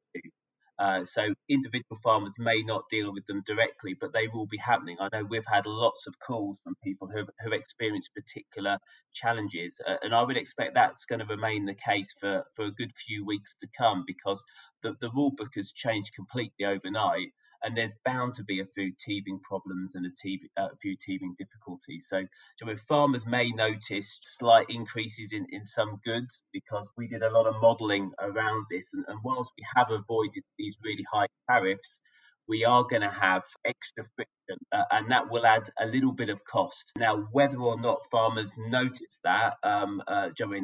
Uh, 0.79 1.05
so 1.05 1.35
individual 1.49 1.99
farmers 2.03 2.35
may 2.39 2.63
not 2.63 2.85
deal 2.91 3.13
with 3.13 3.25
them 3.27 3.43
directly, 3.47 3.95
but 3.99 4.13
they 4.13 4.29
will 4.29 4.47
be 4.47 4.59
happening. 4.59 4.97
I 4.99 5.09
know 5.13 5.25
we've 5.25 5.45
had 5.47 5.67
lots 5.67 6.07
of 6.07 6.15
calls 6.19 6.59
from 6.63 6.75
people 6.83 7.09
who 7.09 7.19
have, 7.19 7.53
experienced 7.53 8.15
particular 8.15 8.79
challenges, 9.15 9.79
uh, 9.87 9.97
and 10.03 10.15
I 10.15 10.23
would 10.23 10.37
expect 10.39 10.75
that's 10.75 11.07
going 11.07 11.21
to 11.21 11.27
remain 11.27 11.67
the 11.67 11.75
case 11.75 12.15
for, 12.19 12.45
for 12.55 12.65
a 12.65 12.71
good 12.71 12.93
few 12.93 13.25
weeks 13.27 13.55
to 13.61 13.69
come 13.77 14.05
because 14.07 14.43
the, 14.83 14.95
the 15.01 15.11
rule 15.11 15.33
book 15.37 15.53
has 15.57 15.73
changed 15.73 16.15
completely 16.15 16.65
overnight 16.65 17.33
and 17.67 17.77
there's 17.77 17.95
bound 18.05 18.35
to 18.37 18.45
be 18.45 18.61
a 18.61 18.65
few 18.65 18.93
teething 18.99 19.41
problems 19.43 19.97
and 19.97 20.07
a, 20.07 20.63
uh, 20.63 20.69
a 20.73 20.77
few 20.77 20.97
teething 20.97 21.35
difficulties. 21.37 22.07
So, 22.09 22.25
so 22.59 22.77
farmers 22.89 23.27
may 23.27 23.51
notice 23.51 24.21
slight 24.39 24.67
increases 24.71 25.33
in, 25.33 25.47
in 25.51 25.67
some 25.67 26.01
goods 26.05 26.45
because 26.53 26.89
we 26.97 27.09
did 27.09 27.25
a 27.25 27.31
lot 27.31 27.47
of 27.47 27.61
modelling 27.61 28.13
around 28.21 28.67
this, 28.71 28.95
and, 28.95 29.05
and 29.09 29.19
whilst 29.25 29.51
we 29.59 29.65
have 29.75 29.91
avoided 29.91 30.45
these 30.57 30.79
really 30.85 31.05
high 31.13 31.27
tariffs, 31.51 32.01
we 32.49 32.65
are 32.65 32.85
going 32.85 33.03
to 33.03 33.11
have 33.11 33.43
extra 33.65 34.05
friction, 34.15 34.65
uh, 34.71 34.85
and 34.93 35.11
that 35.11 35.29
will 35.29 35.45
add 35.45 35.69
a 35.81 35.87
little 35.87 36.13
bit 36.13 36.29
of 36.29 36.45
cost. 36.45 36.93
Now, 36.97 37.27
whether 37.33 37.59
or 37.59 37.81
not 37.81 38.07
farmers 38.13 38.55
notice 38.57 39.19
that, 39.25 39.57
um, 39.65 40.01
uh, 40.07 40.31
I, 40.39 40.63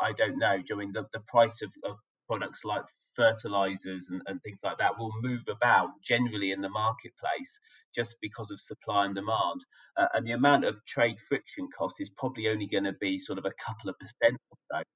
I, 0.00 0.12
don't 0.12 0.38
know. 0.38 0.62
Joanne, 0.66 0.92
the, 0.92 1.06
the 1.12 1.20
price 1.20 1.60
of, 1.60 1.70
of 1.84 1.98
products 2.26 2.64
like 2.64 2.84
fertilizers 3.18 4.10
and, 4.10 4.22
and 4.28 4.42
things 4.42 4.60
like 4.64 4.78
that 4.78 4.98
will 4.98 5.12
move 5.22 5.42
about 5.50 5.90
generally 6.02 6.52
in 6.52 6.62
the 6.62 6.70
marketplace 6.70 7.60
just 7.94 8.16
because 8.22 8.50
of 8.50 8.60
supply 8.60 9.06
and 9.06 9.14
demand. 9.14 9.64
Uh, 9.96 10.06
and 10.14 10.26
the 10.26 10.32
amount 10.32 10.64
of 10.64 10.84
trade 10.86 11.18
friction 11.28 11.68
cost 11.76 11.96
is 12.00 12.10
probably 12.16 12.48
only 12.48 12.66
going 12.66 12.84
to 12.84 12.94
be 13.00 13.18
sort 13.18 13.38
of 13.38 13.44
a 13.46 13.52
couple 13.64 13.90
of 13.90 13.96
percent 13.98 14.38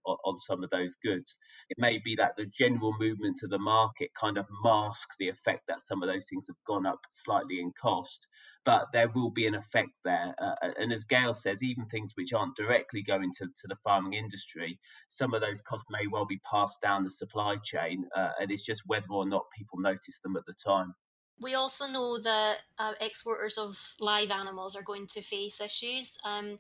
on, 0.07 0.17
on 0.25 0.41
some 0.41 0.65
of 0.65 0.71
those 0.71 0.97
goods. 1.05 1.39
It 1.71 1.79
may 1.81 1.99
be 2.05 2.17
that 2.17 2.37
the 2.37 2.47
general 2.47 2.95
movements 3.01 3.43
of 3.43 3.51
the 3.51 3.59
market 3.59 4.11
kind 4.19 4.39
of 4.39 4.47
mask 4.65 5.09
the 5.19 5.29
effect 5.29 5.63
that 5.69 5.81
some 5.81 6.03
of 6.03 6.09
those 6.09 6.27
things 6.29 6.47
have 6.49 6.57
gone 6.67 6.87
up 6.87 7.01
slightly 7.13 7.61
in 7.61 7.73
cost 7.81 8.21
but 8.67 8.89
there 8.95 9.11
will 9.11 9.31
be 9.31 9.49
an 9.49 9.57
effect 9.57 10.01
there. 10.05 10.35
Uh, 10.41 10.55
uh, 10.63 10.73
and 10.79 10.93
as 10.93 11.07
Gail 11.07 11.35
says, 11.35 11.65
even 11.65 11.87
things 11.87 12.13
which 12.17 12.35
aren't 12.35 12.57
directly 12.57 13.03
going 13.03 13.33
to, 13.39 13.47
to 13.47 13.69
the 13.69 13.77
farming 13.85 14.15
industry, 14.15 14.81
some 15.09 15.35
of 15.35 15.43
those 15.43 15.63
costs 15.63 15.87
may 15.91 16.07
well 16.09 16.27
be 16.27 16.41
passed 16.51 16.81
down 16.83 17.05
the 17.05 17.11
supply 17.11 17.57
chain, 17.65 18.07
uh, 18.17 18.31
and 18.41 18.53
it's 18.53 18.65
just 18.65 18.85
whether 18.87 19.09
or 19.13 19.27
not 19.29 19.47
people 19.57 19.81
notice 19.81 20.21
them 20.25 20.37
at 20.37 20.47
the 20.47 20.55
time. 20.67 20.95
We 21.43 21.55
also 21.55 21.87
know 21.89 22.19
that 22.19 22.59
uh, 22.79 22.93
exporters 23.01 23.59
of 23.59 23.95
live 24.01 24.31
animals 24.31 24.77
are 24.77 24.83
going 24.83 25.07
to 25.09 25.23
face 25.23 25.61
issues. 25.61 26.17
Um, 26.25 26.57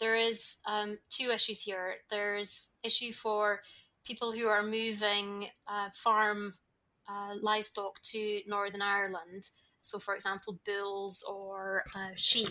there 0.00 0.16
is 0.16 0.58
um, 0.66 0.98
two 1.08 1.30
issues 1.30 1.62
here. 1.62 1.96
There's 2.10 2.74
issue 2.82 3.12
for 3.12 3.60
people 4.04 4.32
who 4.32 4.46
are 4.46 4.62
moving 4.62 5.46
uh, 5.68 5.88
farm 5.94 6.52
uh, 7.08 7.34
livestock 7.40 8.00
to 8.02 8.40
Northern 8.46 8.82
Ireland 8.82 9.50
so 9.84 9.98
for 9.98 10.14
example 10.14 10.58
bulls 10.64 11.24
or 11.30 11.84
uh, 11.94 12.10
sheep 12.16 12.48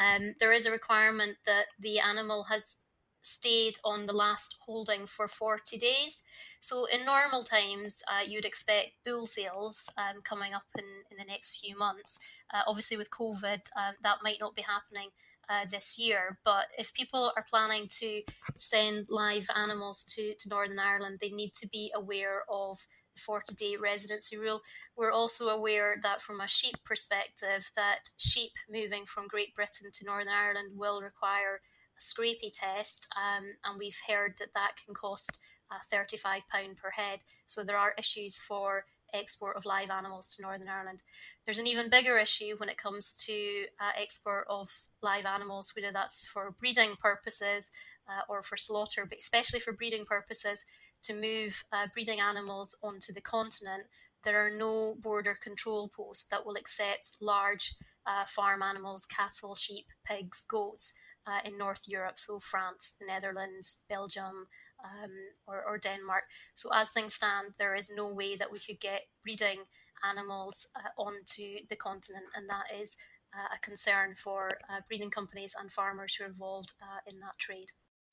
um, 0.00 0.34
there 0.40 0.52
is 0.52 0.66
a 0.66 0.72
requirement 0.72 1.36
that 1.46 1.66
the 1.78 2.00
animal 2.00 2.44
has 2.44 2.78
stayed 3.24 3.76
on 3.84 4.06
the 4.06 4.12
last 4.12 4.56
holding 4.60 5.06
for 5.06 5.26
40 5.26 5.78
days 5.78 6.22
so 6.60 6.86
in 6.86 7.04
normal 7.04 7.42
times 7.42 8.02
uh, 8.08 8.24
you'd 8.26 8.44
expect 8.44 8.90
bull 9.04 9.26
sales 9.26 9.88
um, 9.98 10.20
coming 10.22 10.54
up 10.54 10.64
in, 10.78 10.84
in 11.10 11.16
the 11.16 11.24
next 11.24 11.58
few 11.60 11.76
months 11.76 12.18
uh, 12.52 12.60
obviously 12.66 12.96
with 12.96 13.10
covid 13.10 13.60
um, 13.76 13.94
that 14.02 14.18
might 14.22 14.38
not 14.40 14.54
be 14.54 14.62
happening 14.62 15.10
uh, 15.48 15.64
this 15.70 15.98
year. 15.98 16.38
But 16.44 16.66
if 16.78 16.92
people 16.94 17.32
are 17.36 17.46
planning 17.48 17.86
to 17.98 18.22
send 18.56 19.06
live 19.08 19.46
animals 19.54 20.04
to, 20.14 20.34
to 20.38 20.48
Northern 20.48 20.78
Ireland, 20.78 21.18
they 21.20 21.30
need 21.30 21.52
to 21.54 21.68
be 21.68 21.92
aware 21.94 22.42
of 22.50 22.78
the 23.14 23.20
40 23.20 23.54
day 23.54 23.76
residency 23.76 24.36
rule. 24.36 24.60
We're 24.96 25.12
also 25.12 25.48
aware 25.48 25.96
that 26.02 26.20
from 26.20 26.40
a 26.40 26.48
sheep 26.48 26.76
perspective, 26.84 27.70
that 27.76 28.08
sheep 28.16 28.52
moving 28.70 29.04
from 29.06 29.28
Great 29.28 29.54
Britain 29.54 29.90
to 29.92 30.04
Northern 30.04 30.32
Ireland 30.32 30.72
will 30.74 31.00
require 31.00 31.60
a 31.96 32.00
scrapie 32.00 32.52
test, 32.52 33.06
um, 33.16 33.44
and 33.64 33.78
we've 33.78 34.00
heard 34.08 34.34
that 34.38 34.54
that 34.54 34.72
can 34.84 34.94
cost 34.94 35.38
uh, 35.70 35.78
£35 35.92 36.42
per 36.76 36.90
head. 36.90 37.20
So 37.46 37.62
there 37.62 37.78
are 37.78 37.94
issues 37.98 38.38
for 38.38 38.84
export 39.12 39.56
of 39.56 39.64
live 39.64 39.90
animals 39.90 40.34
to 40.34 40.42
Northern 40.42 40.68
Ireland. 40.68 41.02
There's 41.44 41.58
an 41.58 41.66
even 41.66 41.90
bigger 41.90 42.18
issue 42.18 42.56
when 42.56 42.68
it 42.68 42.76
comes 42.76 43.14
to 43.26 43.66
uh, 43.80 43.92
export 44.00 44.46
of 44.50 44.68
live 45.02 45.26
animals, 45.26 45.72
whether 45.76 45.92
that's 45.92 46.24
for 46.26 46.54
breeding 46.58 46.96
purposes 46.98 47.70
uh, 48.08 48.22
or 48.28 48.42
for 48.42 48.56
slaughter, 48.56 49.06
but 49.08 49.18
especially 49.18 49.60
for 49.60 49.72
breeding 49.72 50.04
purposes, 50.04 50.64
to 51.02 51.14
move 51.14 51.64
uh, 51.72 51.86
breeding 51.92 52.20
animals 52.20 52.76
onto 52.82 53.12
the 53.12 53.20
continent. 53.20 53.84
There 54.24 54.44
are 54.44 54.50
no 54.50 54.96
border 55.00 55.36
control 55.40 55.88
posts 55.88 56.26
that 56.26 56.46
will 56.46 56.56
accept 56.56 57.18
large 57.20 57.74
uh, 58.06 58.24
farm 58.24 58.62
animals, 58.62 59.06
cattle, 59.06 59.54
sheep, 59.54 59.86
pigs, 60.04 60.44
goats 60.48 60.94
uh, 61.26 61.40
in 61.44 61.58
North 61.58 61.82
Europe, 61.86 62.18
so 62.18 62.38
France, 62.38 62.96
the 62.98 63.06
Netherlands, 63.06 63.84
Belgium, 63.88 64.46
um, 64.84 65.10
or, 65.46 65.62
or, 65.66 65.78
Denmark. 65.78 66.24
So, 66.54 66.68
as 66.72 66.90
things 66.90 67.14
stand, 67.14 67.54
there 67.58 67.74
is 67.74 67.90
no 67.90 68.12
way 68.12 68.36
that 68.36 68.52
we 68.52 68.58
could 68.58 68.80
get 68.80 69.02
breeding 69.22 69.64
animals 70.08 70.66
uh, 70.76 71.00
onto 71.00 71.64
the 71.68 71.76
continent, 71.76 72.26
and 72.34 72.48
that 72.50 72.66
is 72.78 72.96
uh, 73.34 73.54
a 73.54 73.58
concern 73.60 74.14
for 74.14 74.58
uh, 74.68 74.80
breeding 74.88 75.10
companies 75.10 75.54
and 75.58 75.72
farmers 75.72 76.14
who 76.14 76.24
are 76.24 76.28
involved 76.28 76.74
uh, 76.82 77.00
in 77.10 77.18
that 77.20 77.38
trade. 77.38 77.72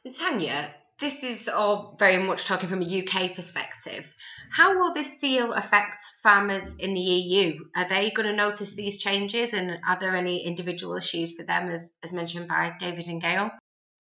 Tanya, 0.10 0.74
this 1.00 1.24
is 1.24 1.48
all 1.48 1.96
very 2.00 2.17
much 2.17 2.46
talking 2.46 2.67
from 2.67 2.81
a 2.81 3.03
UK 3.03 3.36
perspective. 3.36 4.03
How 4.51 4.77
will 4.77 4.93
this 4.93 5.17
deal 5.17 5.53
affect 5.53 6.01
farmers 6.24 6.74
in 6.79 6.96
the 6.96 7.00
EU? 7.00 7.65
Are 7.75 7.88
they 7.88 8.10
going 8.10 8.27
to 8.27 8.36
notice 8.36 8.74
these 8.74 8.98
changes, 8.98 9.53
and 9.53 9.77
are 9.88 10.00
there 10.00 10.15
any 10.15 10.43
individual 10.46 10.96
issues 10.96 11.34
for 11.34 11.43
them, 11.43 11.70
as, 11.70 11.93
as 12.03 12.12
mentioned 12.12 12.48
by 12.48 12.74
David 12.79 13.08
and 13.08 13.22
Gail? 13.22 13.51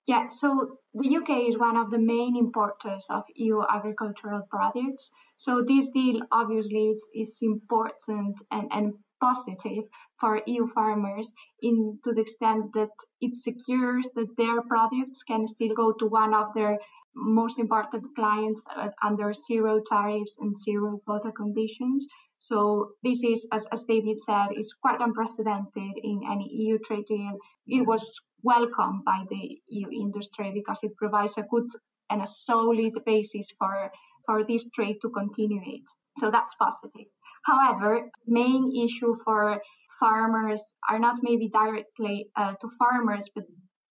Yeah, 0.07 0.27
so 0.29 0.79
the 0.95 1.17
UK 1.17 1.49
is 1.49 1.57
one 1.57 1.77
of 1.77 1.91
the 1.91 1.99
main 1.99 2.35
importers 2.35 3.05
of 3.09 3.23
EU 3.35 3.61
agricultural 3.69 4.41
products. 4.49 5.11
So 5.37 5.63
this 5.65 5.89
deal 5.89 6.21
obviously 6.31 6.87
is, 6.89 7.07
is 7.13 7.37
important 7.41 8.41
and, 8.49 8.67
and 8.71 8.93
positive 9.21 9.83
for 10.21 10.41
EU 10.45 10.67
farmers 10.67 11.33
in 11.61 11.99
to 12.03 12.13
the 12.13 12.21
extent 12.21 12.71
that 12.73 12.95
it 13.19 13.35
secures 13.35 14.07
that 14.15 14.37
their 14.37 14.61
products 14.61 15.23
can 15.23 15.47
still 15.47 15.73
go 15.75 15.91
to 15.91 16.05
one 16.05 16.33
of 16.33 16.53
their 16.53 16.77
most 17.15 17.59
important 17.59 18.03
clients 18.15 18.63
uh, 18.75 18.89
under 19.03 19.33
zero 19.33 19.81
tariffs 19.89 20.37
and 20.39 20.55
zero 20.55 21.01
quota 21.05 21.31
conditions. 21.31 22.07
So 22.39 22.91
this 23.03 23.23
is, 23.23 23.45
as, 23.51 23.65
as 23.71 23.83
David 23.83 24.19
said, 24.19 24.49
is 24.55 24.73
quite 24.81 25.01
unprecedented 25.01 25.93
in 26.03 26.21
any 26.31 26.47
EU 26.51 26.77
trade 26.79 27.05
deal. 27.07 27.37
It 27.67 27.85
was 27.85 28.03
welcomed 28.43 29.03
by 29.03 29.25
the 29.29 29.59
EU 29.67 29.89
industry 29.91 30.51
because 30.53 30.79
it 30.83 30.95
provides 30.95 31.37
a 31.37 31.43
good 31.43 31.69
and 32.09 32.21
a 32.21 32.27
solid 32.27 32.93
basis 33.05 33.47
for, 33.57 33.91
for 34.25 34.43
this 34.43 34.65
trade 34.73 34.97
to 35.01 35.09
continue 35.09 35.61
it. 35.65 35.83
So 36.17 36.31
that's 36.31 36.55
positive. 36.55 37.07
However, 37.43 38.09
main 38.27 38.71
issue 38.75 39.15
for 39.23 39.61
farmers 40.01 40.61
are 40.89 40.99
not 40.99 41.19
maybe 41.21 41.47
directly 41.47 42.27
uh, 42.35 42.53
to 42.59 42.67
farmers, 42.77 43.29
but 43.33 43.45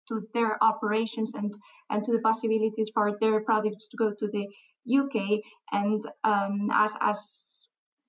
to 0.09 0.21
their 0.35 0.63
operations 0.63 1.35
and, 1.35 1.55
and 1.89 2.05
to 2.05 2.13
the 2.13 2.19
possibilities 2.19 2.91
for 2.93 3.17
their 3.21 3.41
products 3.41 3.89
to 3.89 3.97
go 3.97 4.13
to 4.19 4.29
the 4.29 4.47
UK. 4.99 5.41
And 5.73 6.03
um, 6.25 6.69
as, 6.73 6.93
as 7.01 7.19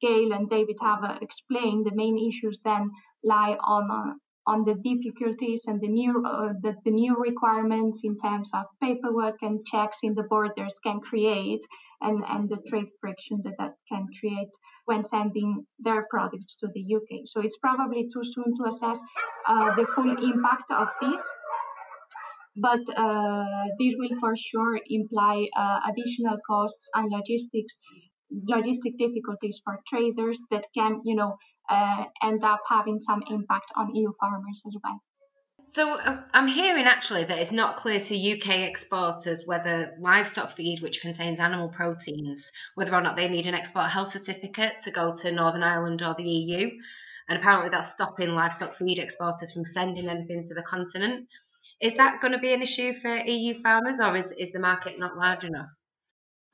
Gail 0.01 0.33
and 0.33 0.49
David 0.49 0.77
have 0.81 1.03
uh, 1.03 1.17
explained, 1.21 1.85
the 1.85 1.95
main 1.95 2.17
issues 2.17 2.59
then 2.65 2.89
lie 3.23 3.55
on 3.63 3.91
uh, 3.91 4.13
on 4.51 4.65
the 4.65 4.75
difficulties 4.91 5.61
and 5.67 5.79
the 5.81 5.87
new 5.87 6.13
uh, 6.31 6.53
the, 6.61 6.91
new 6.91 7.15
requirements 7.29 8.01
in 8.03 8.13
terms 8.25 8.49
of 8.53 8.65
paperwork 8.83 9.37
and 9.41 9.65
checks 9.71 9.99
in 10.03 10.13
the 10.15 10.27
borders 10.33 10.75
can 10.85 10.99
create 11.09 11.63
and, 12.01 12.17
and 12.33 12.49
the 12.49 12.59
trade 12.67 12.89
friction 12.99 13.41
that 13.45 13.55
that 13.61 13.73
can 13.91 14.05
create 14.19 14.53
when 14.85 15.03
sending 15.05 15.49
their 15.79 16.05
products 16.09 16.53
to 16.59 16.67
the 16.75 16.83
UK. 16.97 17.09
So 17.31 17.37
it's 17.45 17.59
probably 17.67 18.03
too 18.13 18.25
soon 18.33 18.49
to 18.57 18.63
assess 18.71 18.99
uh, 19.47 19.69
the 19.77 19.85
full 19.95 20.11
impact 20.31 20.69
of 20.81 20.87
this. 21.01 21.23
But 22.67 22.83
uh, 23.05 23.63
this 23.79 23.93
will 23.99 24.15
for 24.19 24.33
sure 24.35 24.77
imply 24.99 25.47
uh, 25.57 25.79
additional 25.89 26.37
costs 26.45 26.89
and 26.95 27.09
logistics 27.09 27.75
logistic 28.49 28.97
difficulties 28.97 29.59
for 29.63 29.79
traders 29.87 30.39
that 30.51 30.65
can, 30.77 31.01
you 31.03 31.15
know, 31.15 31.35
uh, 31.71 32.03
end 32.21 32.43
up 32.43 32.61
having 32.69 32.99
some 32.99 33.23
impact 33.29 33.71
on 33.77 33.95
EU 33.95 34.11
farmers 34.19 34.61
as 34.67 34.75
well. 34.83 35.01
So 35.67 35.93
uh, 35.93 36.21
I'm 36.33 36.47
hearing 36.47 36.83
actually 36.83 37.23
that 37.23 37.39
it's 37.39 37.53
not 37.53 37.77
clear 37.77 38.01
to 38.01 38.31
UK 38.33 38.69
exporters 38.69 39.43
whether 39.45 39.95
livestock 40.01 40.57
feed, 40.57 40.81
which 40.81 41.01
contains 41.01 41.39
animal 41.39 41.69
proteins, 41.69 42.51
whether 42.75 42.93
or 42.93 43.01
not 43.01 43.15
they 43.15 43.29
need 43.29 43.47
an 43.47 43.53
export 43.53 43.89
health 43.89 44.11
certificate 44.11 44.81
to 44.83 44.91
go 44.91 45.13
to 45.21 45.31
Northern 45.31 45.63
Ireland 45.63 46.01
or 46.01 46.13
the 46.13 46.29
EU. 46.29 46.69
And 47.29 47.39
apparently 47.39 47.69
that's 47.69 47.93
stopping 47.93 48.31
livestock 48.31 48.75
feed 48.75 48.99
exporters 48.99 49.53
from 49.53 49.63
sending 49.63 50.09
anything 50.09 50.43
to 50.45 50.53
the 50.53 50.63
continent. 50.63 51.29
Is 51.81 51.95
that 51.95 52.19
going 52.19 52.33
to 52.33 52.39
be 52.39 52.53
an 52.53 52.61
issue 52.61 52.93
for 52.93 53.15
EU 53.15 53.53
farmers 53.53 54.01
or 54.01 54.17
is, 54.17 54.33
is 54.33 54.51
the 54.51 54.59
market 54.59 54.99
not 54.99 55.15
large 55.15 55.45
enough? 55.45 55.69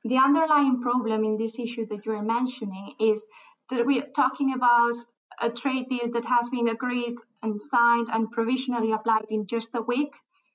The 0.04 0.18
underlying 0.18 0.80
problem 0.80 1.24
in 1.24 1.36
this 1.36 1.58
issue 1.58 1.86
that 1.88 2.06
you're 2.06 2.22
mentioning 2.22 2.94
is 3.00 3.26
that 3.70 3.86
we're 3.86 4.06
talking 4.14 4.54
about 4.54 4.96
a 5.40 5.50
trade 5.50 5.88
deal 5.88 6.10
that 6.12 6.24
has 6.24 6.48
been 6.48 6.68
agreed 6.68 7.16
and 7.42 7.60
signed 7.60 8.08
and 8.12 8.30
provisionally 8.30 8.92
applied 8.92 9.26
in 9.30 9.46
just 9.46 9.70
a 9.74 9.82
week. 9.82 10.12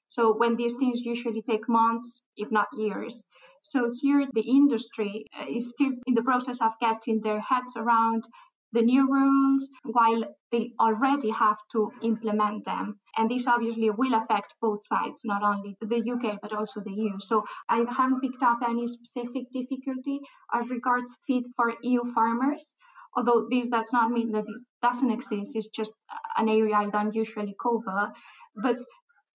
So 0.08 0.36
when 0.36 0.56
these 0.56 0.76
things 0.76 1.02
usually 1.02 1.42
take 1.42 1.68
months, 1.70 2.22
if 2.38 2.52
not 2.52 2.68
years. 2.78 3.24
So 3.64 3.92
here 4.02 4.28
the 4.34 4.42
industry 4.42 5.26
uh, 5.40 5.46
is 5.50 5.70
still 5.70 5.94
in 6.06 6.14
the 6.14 6.22
process 6.22 6.60
of 6.62 6.74
getting 6.82 7.22
their 7.22 7.40
heads 7.40 7.78
around 7.78 8.28
the 8.74 8.82
new 8.82 9.08
rules 9.08 9.70
while 9.84 10.24
they 10.52 10.74
already 10.80 11.30
have 11.30 11.58
to 11.72 11.92
implement 12.02 12.66
them. 12.66 13.00
And 13.16 13.30
this 13.30 13.48
obviously 13.48 13.90
will 13.92 14.16
affect 14.16 14.56
both 14.60 14.84
sides, 14.84 15.22
not 15.24 15.44
only 15.44 15.78
the 15.80 16.12
UK, 16.12 16.42
but 16.42 16.54
also 16.54 16.82
the 16.82 16.92
EU. 16.92 17.20
So 17.20 17.46
I 17.70 17.86
haven't 17.90 18.22
picked 18.22 18.44
up 18.44 18.60
any 18.68 18.88
specific 18.88 19.52
difficulty 19.52 20.20
as 20.54 20.70
regards 20.70 21.16
feed 21.26 21.46
for 21.56 21.74
EU 21.84 22.12
farmers. 22.14 22.76
Although 23.16 23.48
this 23.50 23.70
does 23.70 23.92
not 23.94 24.12
mean 24.12 24.32
that 24.32 24.46
it 24.48 24.62
doesn't 24.82 25.12
exist, 25.12 25.56
it's 25.56 25.68
just 25.68 25.94
an 26.38 26.50
area 26.50 26.76
I 26.76 26.90
don't 26.90 27.14
usually 27.14 27.56
cover. 27.62 28.12
But 28.56 28.80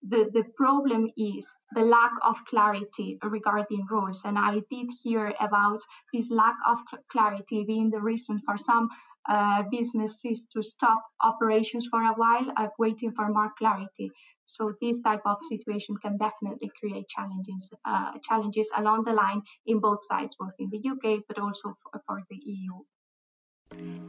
the, 0.03 0.31
the 0.33 0.45
problem 0.57 1.09
is 1.17 1.49
the 1.73 1.83
lack 1.83 2.13
of 2.23 2.45
clarity 2.45 3.19
regarding 3.23 3.87
rules. 3.91 4.23
And 4.25 4.39
I 4.39 4.61
did 4.71 4.89
hear 5.03 5.35
about 5.41 5.81
this 6.13 6.31
lack 6.31 6.57
of 6.67 6.79
clarity 7.11 7.65
being 7.65 7.91
the 7.91 8.01
reason 8.01 8.41
for 8.47 8.57
some 8.57 8.89
uh, 9.29 9.63
businesses 9.71 10.47
to 10.53 10.63
stop 10.63 11.03
operations 11.23 11.87
for 11.91 12.01
a 12.01 12.15
while, 12.15 12.51
uh, 12.57 12.69
waiting 12.79 13.13
for 13.13 13.29
more 13.29 13.53
clarity. 13.59 14.11
So 14.47 14.73
this 14.81 15.01
type 15.01 15.21
of 15.27 15.37
situation 15.49 15.97
can 16.03 16.17
definitely 16.17 16.71
create 16.81 17.09
challenges, 17.09 17.71
uh, 17.85 18.13
challenges 18.27 18.69
along 18.77 19.05
the 19.05 19.13
line 19.13 19.43
in 19.67 19.81
both 19.81 20.03
sides, 20.03 20.35
both 20.39 20.55
in 20.59 20.71
the 20.71 20.79
UK 20.79 21.21
but 21.29 21.39
also 21.39 21.77
for, 21.83 22.03
for 22.07 22.23
the 22.31 22.41
EU. 22.43 22.73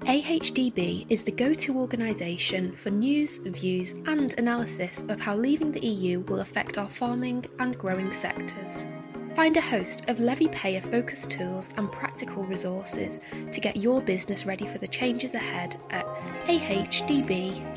AHDB 0.10 1.06
is 1.10 1.22
the 1.22 1.32
go 1.32 1.54
to 1.54 1.78
organisation 1.78 2.76
for 2.76 2.90
news, 2.90 3.38
views, 3.38 3.92
and 4.08 4.34
analysis 4.40 5.04
of 5.08 5.22
how 5.22 5.36
leaving 5.36 5.72
the 5.72 5.86
EU 5.86 6.22
will 6.22 6.40
affect 6.40 6.80
our 6.80 6.90
farming 6.90 7.46
and 7.60 7.78
growing 7.78 8.12
sectors. 8.12 8.88
Find 9.36 9.56
a 9.56 9.62
host 9.62 10.10
of 10.10 10.20
levy 10.20 10.48
payer 10.48 10.82
focused 10.82 11.30
tools 11.30 11.70
and 11.78 11.92
practical 11.92 12.44
resources 12.44 13.20
to 13.52 13.60
get 13.60 13.78
your 13.78 14.02
business 14.02 14.48
ready 14.48 14.66
for 14.66 14.80
the 14.80 14.88
changes 14.88 15.36
ahead 15.36 15.80
at 15.92 16.08
ahdb.org.uk 16.48 17.70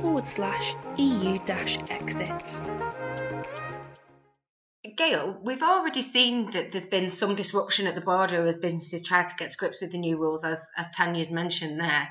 forward 0.00 0.26
slash 0.26 0.74
EU 0.96 1.38
exit. 1.88 2.60
We've 5.42 5.62
already 5.62 6.02
seen 6.02 6.52
that 6.52 6.70
there's 6.70 6.84
been 6.84 7.10
some 7.10 7.34
disruption 7.34 7.88
at 7.88 7.96
the 7.96 8.00
border 8.00 8.46
as 8.46 8.56
businesses 8.56 9.02
try 9.02 9.24
to 9.24 9.34
get 9.36 9.50
to 9.50 9.56
grips 9.56 9.80
with 9.80 9.90
the 9.90 9.98
new 9.98 10.16
rules, 10.16 10.44
as, 10.44 10.70
as 10.76 10.90
Tanya's 10.92 11.30
mentioned 11.30 11.80
there. 11.80 12.08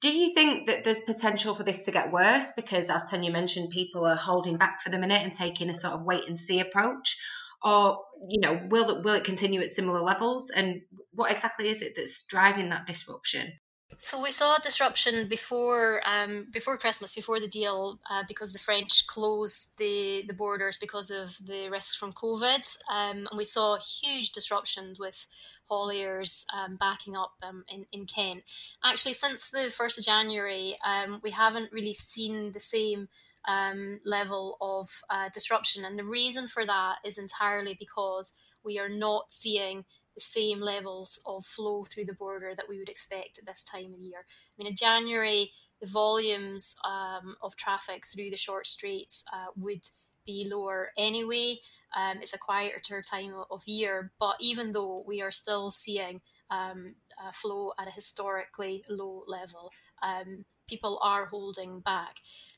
Do 0.00 0.10
you 0.10 0.32
think 0.32 0.66
that 0.66 0.82
there's 0.82 1.00
potential 1.00 1.54
for 1.54 1.64
this 1.64 1.84
to 1.84 1.92
get 1.92 2.10
worse? 2.10 2.50
Because, 2.56 2.88
as 2.88 3.04
Tanya 3.04 3.30
mentioned, 3.30 3.68
people 3.68 4.06
are 4.06 4.16
holding 4.16 4.56
back 4.56 4.80
for 4.80 4.88
the 4.88 4.98
minute 4.98 5.22
and 5.22 5.34
taking 5.34 5.68
a 5.68 5.74
sort 5.74 5.92
of 5.92 6.04
wait 6.04 6.26
and 6.26 6.40
see 6.40 6.60
approach. 6.60 7.18
Or, 7.62 7.98
you 8.26 8.40
know, 8.40 8.58
will 8.70 9.02
will 9.02 9.16
it 9.16 9.24
continue 9.24 9.60
at 9.60 9.68
similar 9.68 10.00
levels? 10.00 10.48
And 10.48 10.80
what 11.12 11.30
exactly 11.30 11.68
is 11.68 11.82
it 11.82 11.92
that's 11.94 12.22
driving 12.22 12.70
that 12.70 12.86
disruption? 12.86 13.52
So 13.98 14.22
we 14.22 14.30
saw 14.30 14.56
disruption 14.56 15.28
before 15.28 16.00
um, 16.08 16.46
before 16.50 16.78
Christmas, 16.78 17.12
before 17.12 17.38
the 17.38 17.48
deal, 17.48 18.00
uh, 18.10 18.22
because 18.26 18.52
the 18.52 18.58
French 18.58 19.06
closed 19.06 19.76
the, 19.78 20.24
the 20.26 20.32
borders 20.32 20.78
because 20.78 21.10
of 21.10 21.36
the 21.44 21.68
risks 21.68 21.94
from 21.94 22.12
COVID, 22.12 22.76
um, 22.90 23.28
and 23.30 23.36
we 23.36 23.44
saw 23.44 23.76
huge 23.76 24.30
disruptions 24.30 24.98
with 24.98 25.26
hauliers 25.70 26.44
um, 26.54 26.76
backing 26.76 27.14
up 27.14 27.32
um, 27.42 27.64
in 27.68 27.84
in 27.92 28.06
Kent. 28.06 28.44
Actually, 28.82 29.12
since 29.12 29.50
the 29.50 29.70
first 29.70 29.98
of 29.98 30.04
January, 30.04 30.76
um, 30.84 31.20
we 31.22 31.30
haven't 31.30 31.72
really 31.72 31.92
seen 31.92 32.52
the 32.52 32.60
same 32.60 33.08
um, 33.46 34.00
level 34.04 34.56
of 34.60 34.88
uh, 35.10 35.28
disruption. 35.32 35.84
And 35.84 35.98
the 35.98 36.04
reason 36.04 36.46
for 36.46 36.64
that 36.64 36.96
is 37.04 37.18
entirely 37.18 37.74
because 37.78 38.32
we 38.62 38.78
are 38.78 38.88
not 38.88 39.32
seeing 39.32 39.84
the 40.14 40.20
same 40.20 40.60
levels 40.60 41.20
of 41.26 41.44
flow 41.44 41.84
through 41.84 42.04
the 42.04 42.14
border 42.14 42.52
that 42.56 42.68
we 42.68 42.78
would 42.78 42.88
expect 42.88 43.38
at 43.38 43.46
this 43.46 43.64
time 43.64 43.94
of 43.94 44.00
year. 44.00 44.24
I 44.26 44.52
mean, 44.58 44.68
in 44.68 44.76
January, 44.76 45.52
the 45.80 45.86
volumes 45.86 46.74
um, 46.84 47.36
of 47.42 47.56
traffic 47.56 48.04
through 48.06 48.30
the 48.30 48.36
short 48.36 48.66
straits 48.66 49.24
uh, 49.32 49.46
would 49.56 49.82
be 50.26 50.48
lower 50.50 50.90
anyway. 50.96 51.56
Um, 51.96 52.18
it's 52.20 52.34
a 52.34 52.38
quieter 52.38 53.02
time 53.02 53.32
of 53.50 53.62
year, 53.66 54.12
but 54.20 54.36
even 54.40 54.72
though 54.72 55.04
we 55.06 55.22
are 55.22 55.30
still 55.30 55.70
seeing 55.70 56.20
um, 56.50 56.94
flow 57.32 57.72
at 57.78 57.88
a 57.88 57.92
historically 57.92 58.82
low 58.88 59.24
level, 59.26 59.70
um, 60.02 60.44
people 60.70 60.98
are 61.02 61.26
holding 61.26 61.80
back. 61.80 62.16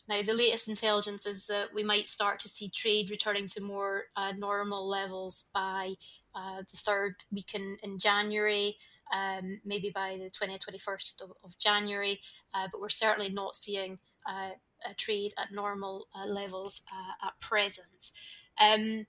Now, 0.09 0.21
the 0.21 0.35
latest 0.35 0.69
intelligence 0.69 1.27
is 1.27 1.47
that 1.47 1.69
we 1.75 1.83
might 1.83 2.07
start 2.07 2.39
to 2.41 2.49
see 2.49 2.69
trade 2.69 3.11
returning 3.11 3.47
to 3.49 3.63
more 3.63 4.05
uh, 4.17 4.33
normal 4.37 4.87
levels 4.87 5.51
by 5.55 5.95
uh, 6.35 6.59
the 6.59 6.77
third 6.77 7.15
week 7.33 7.55
in, 7.55 7.79
in 7.83 7.99
January, 7.99 8.77
um, 9.15 9.61
maybe 9.65 9.91
by 9.91 10.19
the 10.19 10.31
20th, 10.31 10.67
21st 10.69 11.23
of, 11.23 11.33
of 11.45 11.59
January, 11.59 12.21
uh, 12.55 12.69
but 12.71 12.81
we're 12.81 12.89
certainly 12.89 13.31
not 13.31 13.57
seeing 13.57 13.99
uh, 14.29 14.51
trade 14.97 15.33
at 15.39 15.53
normal 15.53 16.09
uh, 16.15 16.27
levels 16.27 16.83
uh, 16.93 17.27
at 17.29 17.39
present. 17.41 18.11
Um, 18.61 19.07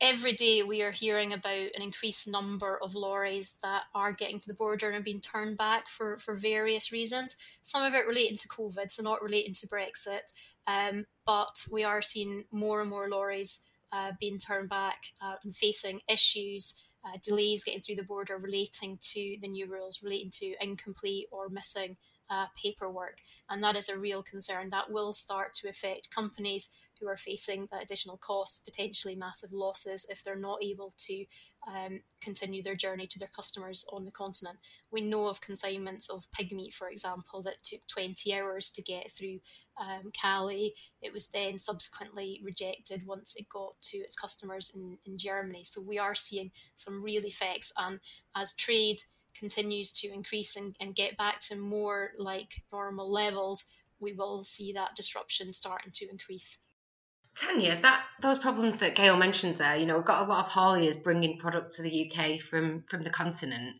every 0.00 0.32
day 0.32 0.62
we 0.62 0.82
are 0.82 0.90
hearing 0.90 1.32
about 1.32 1.70
an 1.74 1.82
increased 1.82 2.28
number 2.28 2.78
of 2.82 2.94
lorries 2.94 3.58
that 3.62 3.84
are 3.94 4.12
getting 4.12 4.38
to 4.38 4.48
the 4.48 4.54
border 4.54 4.90
and 4.90 5.04
being 5.04 5.20
turned 5.20 5.56
back 5.56 5.88
for, 5.88 6.18
for 6.18 6.34
various 6.34 6.92
reasons. 6.92 7.36
Some 7.62 7.82
of 7.82 7.94
it 7.94 8.06
relating 8.06 8.36
to 8.36 8.48
COVID, 8.48 8.90
so 8.90 9.02
not 9.02 9.22
relating 9.22 9.54
to 9.54 9.66
Brexit. 9.66 10.32
Um, 10.66 11.06
but 11.24 11.66
we 11.72 11.84
are 11.84 12.02
seeing 12.02 12.44
more 12.50 12.80
and 12.80 12.90
more 12.90 13.08
lorries 13.08 13.64
uh, 13.92 14.12
being 14.20 14.38
turned 14.38 14.68
back 14.68 14.98
uh, 15.22 15.36
and 15.44 15.54
facing 15.54 16.00
issues, 16.08 16.74
uh, 17.04 17.16
delays 17.22 17.64
getting 17.64 17.80
through 17.80 17.94
the 17.94 18.02
border 18.02 18.36
relating 18.36 18.98
to 19.00 19.36
the 19.40 19.48
new 19.48 19.66
rules, 19.66 20.02
relating 20.02 20.30
to 20.30 20.54
incomplete 20.60 21.26
or 21.30 21.48
missing 21.48 21.96
uh, 22.28 22.46
paperwork. 22.60 23.18
And 23.48 23.62
that 23.62 23.76
is 23.76 23.88
a 23.88 23.98
real 23.98 24.22
concern. 24.22 24.70
That 24.70 24.90
will 24.90 25.12
start 25.12 25.54
to 25.54 25.68
affect 25.68 26.14
companies 26.14 26.68
who 27.00 27.08
are 27.08 27.16
facing 27.16 27.68
that 27.70 27.82
additional 27.82 28.16
costs, 28.18 28.58
potentially 28.58 29.14
massive 29.14 29.52
losses 29.52 30.06
if 30.08 30.22
they're 30.22 30.36
not 30.36 30.62
able 30.62 30.92
to 30.96 31.24
um, 31.68 32.00
continue 32.20 32.62
their 32.62 32.74
journey 32.74 33.06
to 33.06 33.18
their 33.18 33.30
customers 33.34 33.84
on 33.92 34.04
the 34.04 34.10
continent. 34.10 34.58
We 34.90 35.00
know 35.00 35.26
of 35.26 35.40
consignments 35.40 36.08
of 36.08 36.30
pig 36.32 36.52
meat, 36.52 36.72
for 36.72 36.88
example, 36.88 37.42
that 37.42 37.62
took 37.62 37.86
20 37.88 38.34
hours 38.34 38.70
to 38.72 38.82
get 38.82 39.10
through 39.10 39.40
um, 39.80 40.10
Calais. 40.12 40.72
It 41.02 41.12
was 41.12 41.28
then 41.28 41.58
subsequently 41.58 42.40
rejected 42.44 43.06
once 43.06 43.34
it 43.36 43.48
got 43.48 43.80
to 43.82 43.98
its 43.98 44.16
customers 44.16 44.72
in, 44.74 44.98
in 45.06 45.18
Germany. 45.18 45.64
So 45.64 45.82
we 45.82 45.98
are 45.98 46.14
seeing 46.14 46.50
some 46.76 47.02
real 47.02 47.24
effects. 47.24 47.72
And 47.76 48.00
as 48.36 48.54
trade 48.54 49.00
continues 49.38 49.92
to 49.92 50.12
increase 50.12 50.56
and, 50.56 50.74
and 50.80 50.94
get 50.94 51.16
back 51.16 51.40
to 51.40 51.56
more 51.56 52.12
like 52.18 52.62
normal 52.72 53.10
levels, 53.10 53.64
we 54.00 54.12
will 54.12 54.44
see 54.44 54.72
that 54.72 54.94
disruption 54.94 55.52
starting 55.52 55.92
to 55.94 56.08
increase. 56.10 56.58
Tanya, 57.38 57.78
that 57.82 58.04
those 58.22 58.38
problems 58.38 58.78
that 58.78 58.94
Gail 58.94 59.16
mentioned 59.16 59.58
there, 59.58 59.76
you 59.76 59.84
know, 59.84 59.96
we've 59.96 60.06
got 60.06 60.26
a 60.26 60.28
lot 60.28 60.46
of 60.46 60.52
hauliers 60.52 61.02
bringing 61.02 61.38
product 61.38 61.72
to 61.74 61.82
the 61.82 62.10
UK 62.10 62.40
from 62.40 62.84
from 62.88 63.02
the 63.02 63.10
continent. 63.10 63.76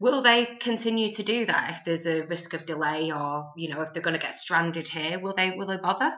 Will 0.00 0.22
they 0.22 0.46
continue 0.60 1.12
to 1.12 1.22
do 1.22 1.46
that 1.46 1.70
if 1.70 1.84
there's 1.84 2.06
a 2.06 2.22
risk 2.22 2.52
of 2.54 2.66
delay, 2.66 3.10
or 3.10 3.52
you 3.56 3.68
know, 3.70 3.80
if 3.82 3.92
they're 3.92 4.02
going 4.02 4.18
to 4.18 4.26
get 4.26 4.34
stranded 4.34 4.86
here? 4.88 5.18
Will 5.18 5.34
they 5.34 5.50
will 5.52 5.66
they 5.66 5.78
bother? 5.78 6.12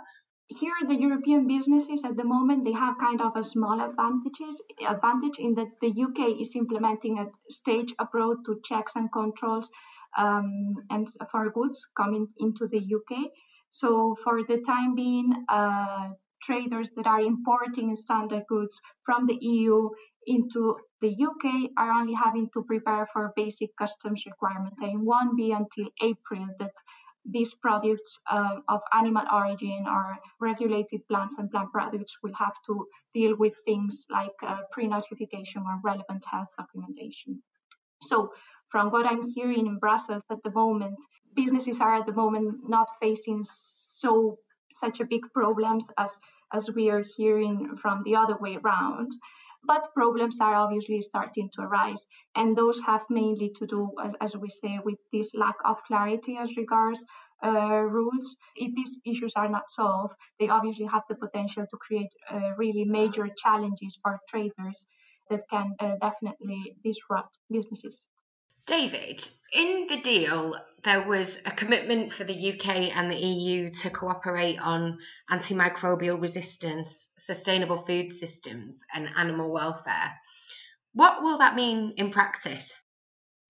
Here, 0.49 0.75
the 0.87 1.01
European 1.01 1.47
businesses 1.47 2.03
at 2.05 2.17
the 2.17 2.25
moment 2.25 2.65
they 2.65 2.73
have 2.73 2.99
kind 2.99 3.21
of 3.23 3.37
a 3.37 3.45
small 3.45 3.81
advantages 3.81 4.61
advantage 4.87 5.39
in 5.39 5.55
that 5.55 5.69
the 5.81 5.89
UK 5.89 6.41
is 6.41 6.55
implementing 6.57 7.19
a 7.19 7.27
stage 7.49 7.95
approach 7.99 8.39
to 8.47 8.61
checks 8.65 8.97
and 8.97 9.11
controls 9.13 9.71
um, 10.19 10.75
and 10.91 11.09
for 11.31 11.51
goods 11.51 11.87
coming 11.97 12.27
into 12.39 12.67
the 12.67 12.79
UK. 12.79 13.31
So 13.71 14.17
for 14.23 14.43
the 14.47 14.59
time 14.59 14.95
being, 14.95 15.33
uh, 15.49 16.11
traders 16.43 16.91
that 16.97 17.07
are 17.07 17.21
importing 17.21 17.95
standard 17.97 18.45
goods 18.49 18.81
from 19.05 19.27
the 19.27 19.39
EU 19.41 19.89
into 20.27 20.77
the 21.01 21.11
UK 21.11 21.71
are 21.77 21.91
only 21.91 22.15
having 22.15 22.49
to 22.55 22.63
prepare 22.63 23.07
for 23.13 23.33
basic 23.35 23.71
customs 23.77 24.25
requirements. 24.27 24.81
And 24.81 24.93
it 24.93 24.99
won't 25.01 25.37
be 25.37 25.53
until 25.53 25.89
April 26.01 26.47
that 26.59 26.73
these 27.25 27.55
products 27.55 28.19
uh, 28.31 28.57
of 28.69 28.81
animal 28.93 29.25
origin 29.33 29.85
or 29.87 30.17
regulated 30.41 31.07
plants 31.09 31.37
and 31.39 31.51
plant 31.51 31.71
products 31.71 32.17
will 32.23 32.35
have 32.35 32.55
to 32.67 32.87
deal 33.15 33.37
with 33.37 33.53
things 33.65 34.07
like 34.11 34.35
uh, 34.43 34.59
pre-notification 34.73 35.63
or 35.63 35.81
relevant 35.85 36.25
health 36.25 36.49
documentation. 36.59 37.41
So 38.01 38.33
from 38.71 38.91
what 38.91 39.07
I'm 39.07 39.23
hearing 39.23 39.67
in 39.67 39.79
Brussels 39.79 40.25
at 40.31 40.43
the 40.43 40.51
moment, 40.51 40.99
businesses 41.35 41.81
are 41.81 41.97
at 41.97 42.07
the 42.07 42.13
moment 42.13 42.69
not 42.69 42.89
facing 43.01 43.43
so 43.45 44.39
such 44.73 45.01
a 45.01 45.05
big 45.05 45.23
problems 45.35 45.89
as 45.99 46.19
as 46.53 46.71
we 46.71 46.91
are 46.91 47.05
hearing 47.17 47.77
from 47.77 48.03
the 48.05 48.17
other 48.17 48.37
way 48.37 48.57
around. 48.57 49.11
But 49.65 49.95
problems 49.95 50.41
are 50.41 50.55
obviously 50.55 51.01
starting 51.03 51.49
to 51.55 51.63
arise 51.63 52.07
and 52.35 52.57
those 52.57 52.81
have 52.83 53.03
mainly 53.09 53.51
to 53.51 53.67
do 53.67 53.91
as 54.21 54.37
we 54.37 54.49
say 54.49 54.79
with 54.85 54.99
this 55.13 55.35
lack 55.35 55.57
of 55.65 55.83
clarity 55.85 56.37
as 56.37 56.57
regards 56.57 57.07
uh, 57.45 57.83
rules. 57.99 58.37
If 58.57 58.75
these 58.75 58.99
issues 59.05 59.35
are 59.37 59.49
not 59.49 59.71
solved 59.71 60.15
they 60.39 60.49
obviously 60.49 60.87
have 60.87 61.05
the 61.09 61.15
potential 61.15 61.65
to 61.71 61.77
create 61.77 62.13
uh, 62.31 62.55
really 62.57 62.85
major 62.85 63.29
challenges 63.37 63.99
for 64.03 64.21
traders 64.29 64.87
that 65.31 65.49
can 65.49 65.75
uh, 65.79 65.97
definitely 66.01 66.77
disrupt 66.83 67.39
businesses 67.51 68.05
David, 68.67 69.27
in 69.53 69.87
the 69.89 70.01
deal, 70.01 70.55
there 70.85 71.07
was 71.07 71.39
a 71.45 71.51
commitment 71.51 72.13
for 72.13 72.25
the 72.25 72.53
UK 72.53 72.97
and 72.97 73.11
the 73.11 73.17
EU 73.17 73.71
to 73.71 73.91
cooperate 73.91 74.59
on 74.59 74.99
antimicrobial 75.31 76.21
resistance, 76.21 77.09
sustainable 77.17 77.85
food 77.87 78.13
systems, 78.13 78.83
and 78.95 79.09
animal 79.17 79.51
welfare. 79.51 80.13
What 80.93 81.23
will 81.23 81.39
that 81.39 81.57
mean 81.57 81.95
in 81.97 82.11
practice? 82.11 82.73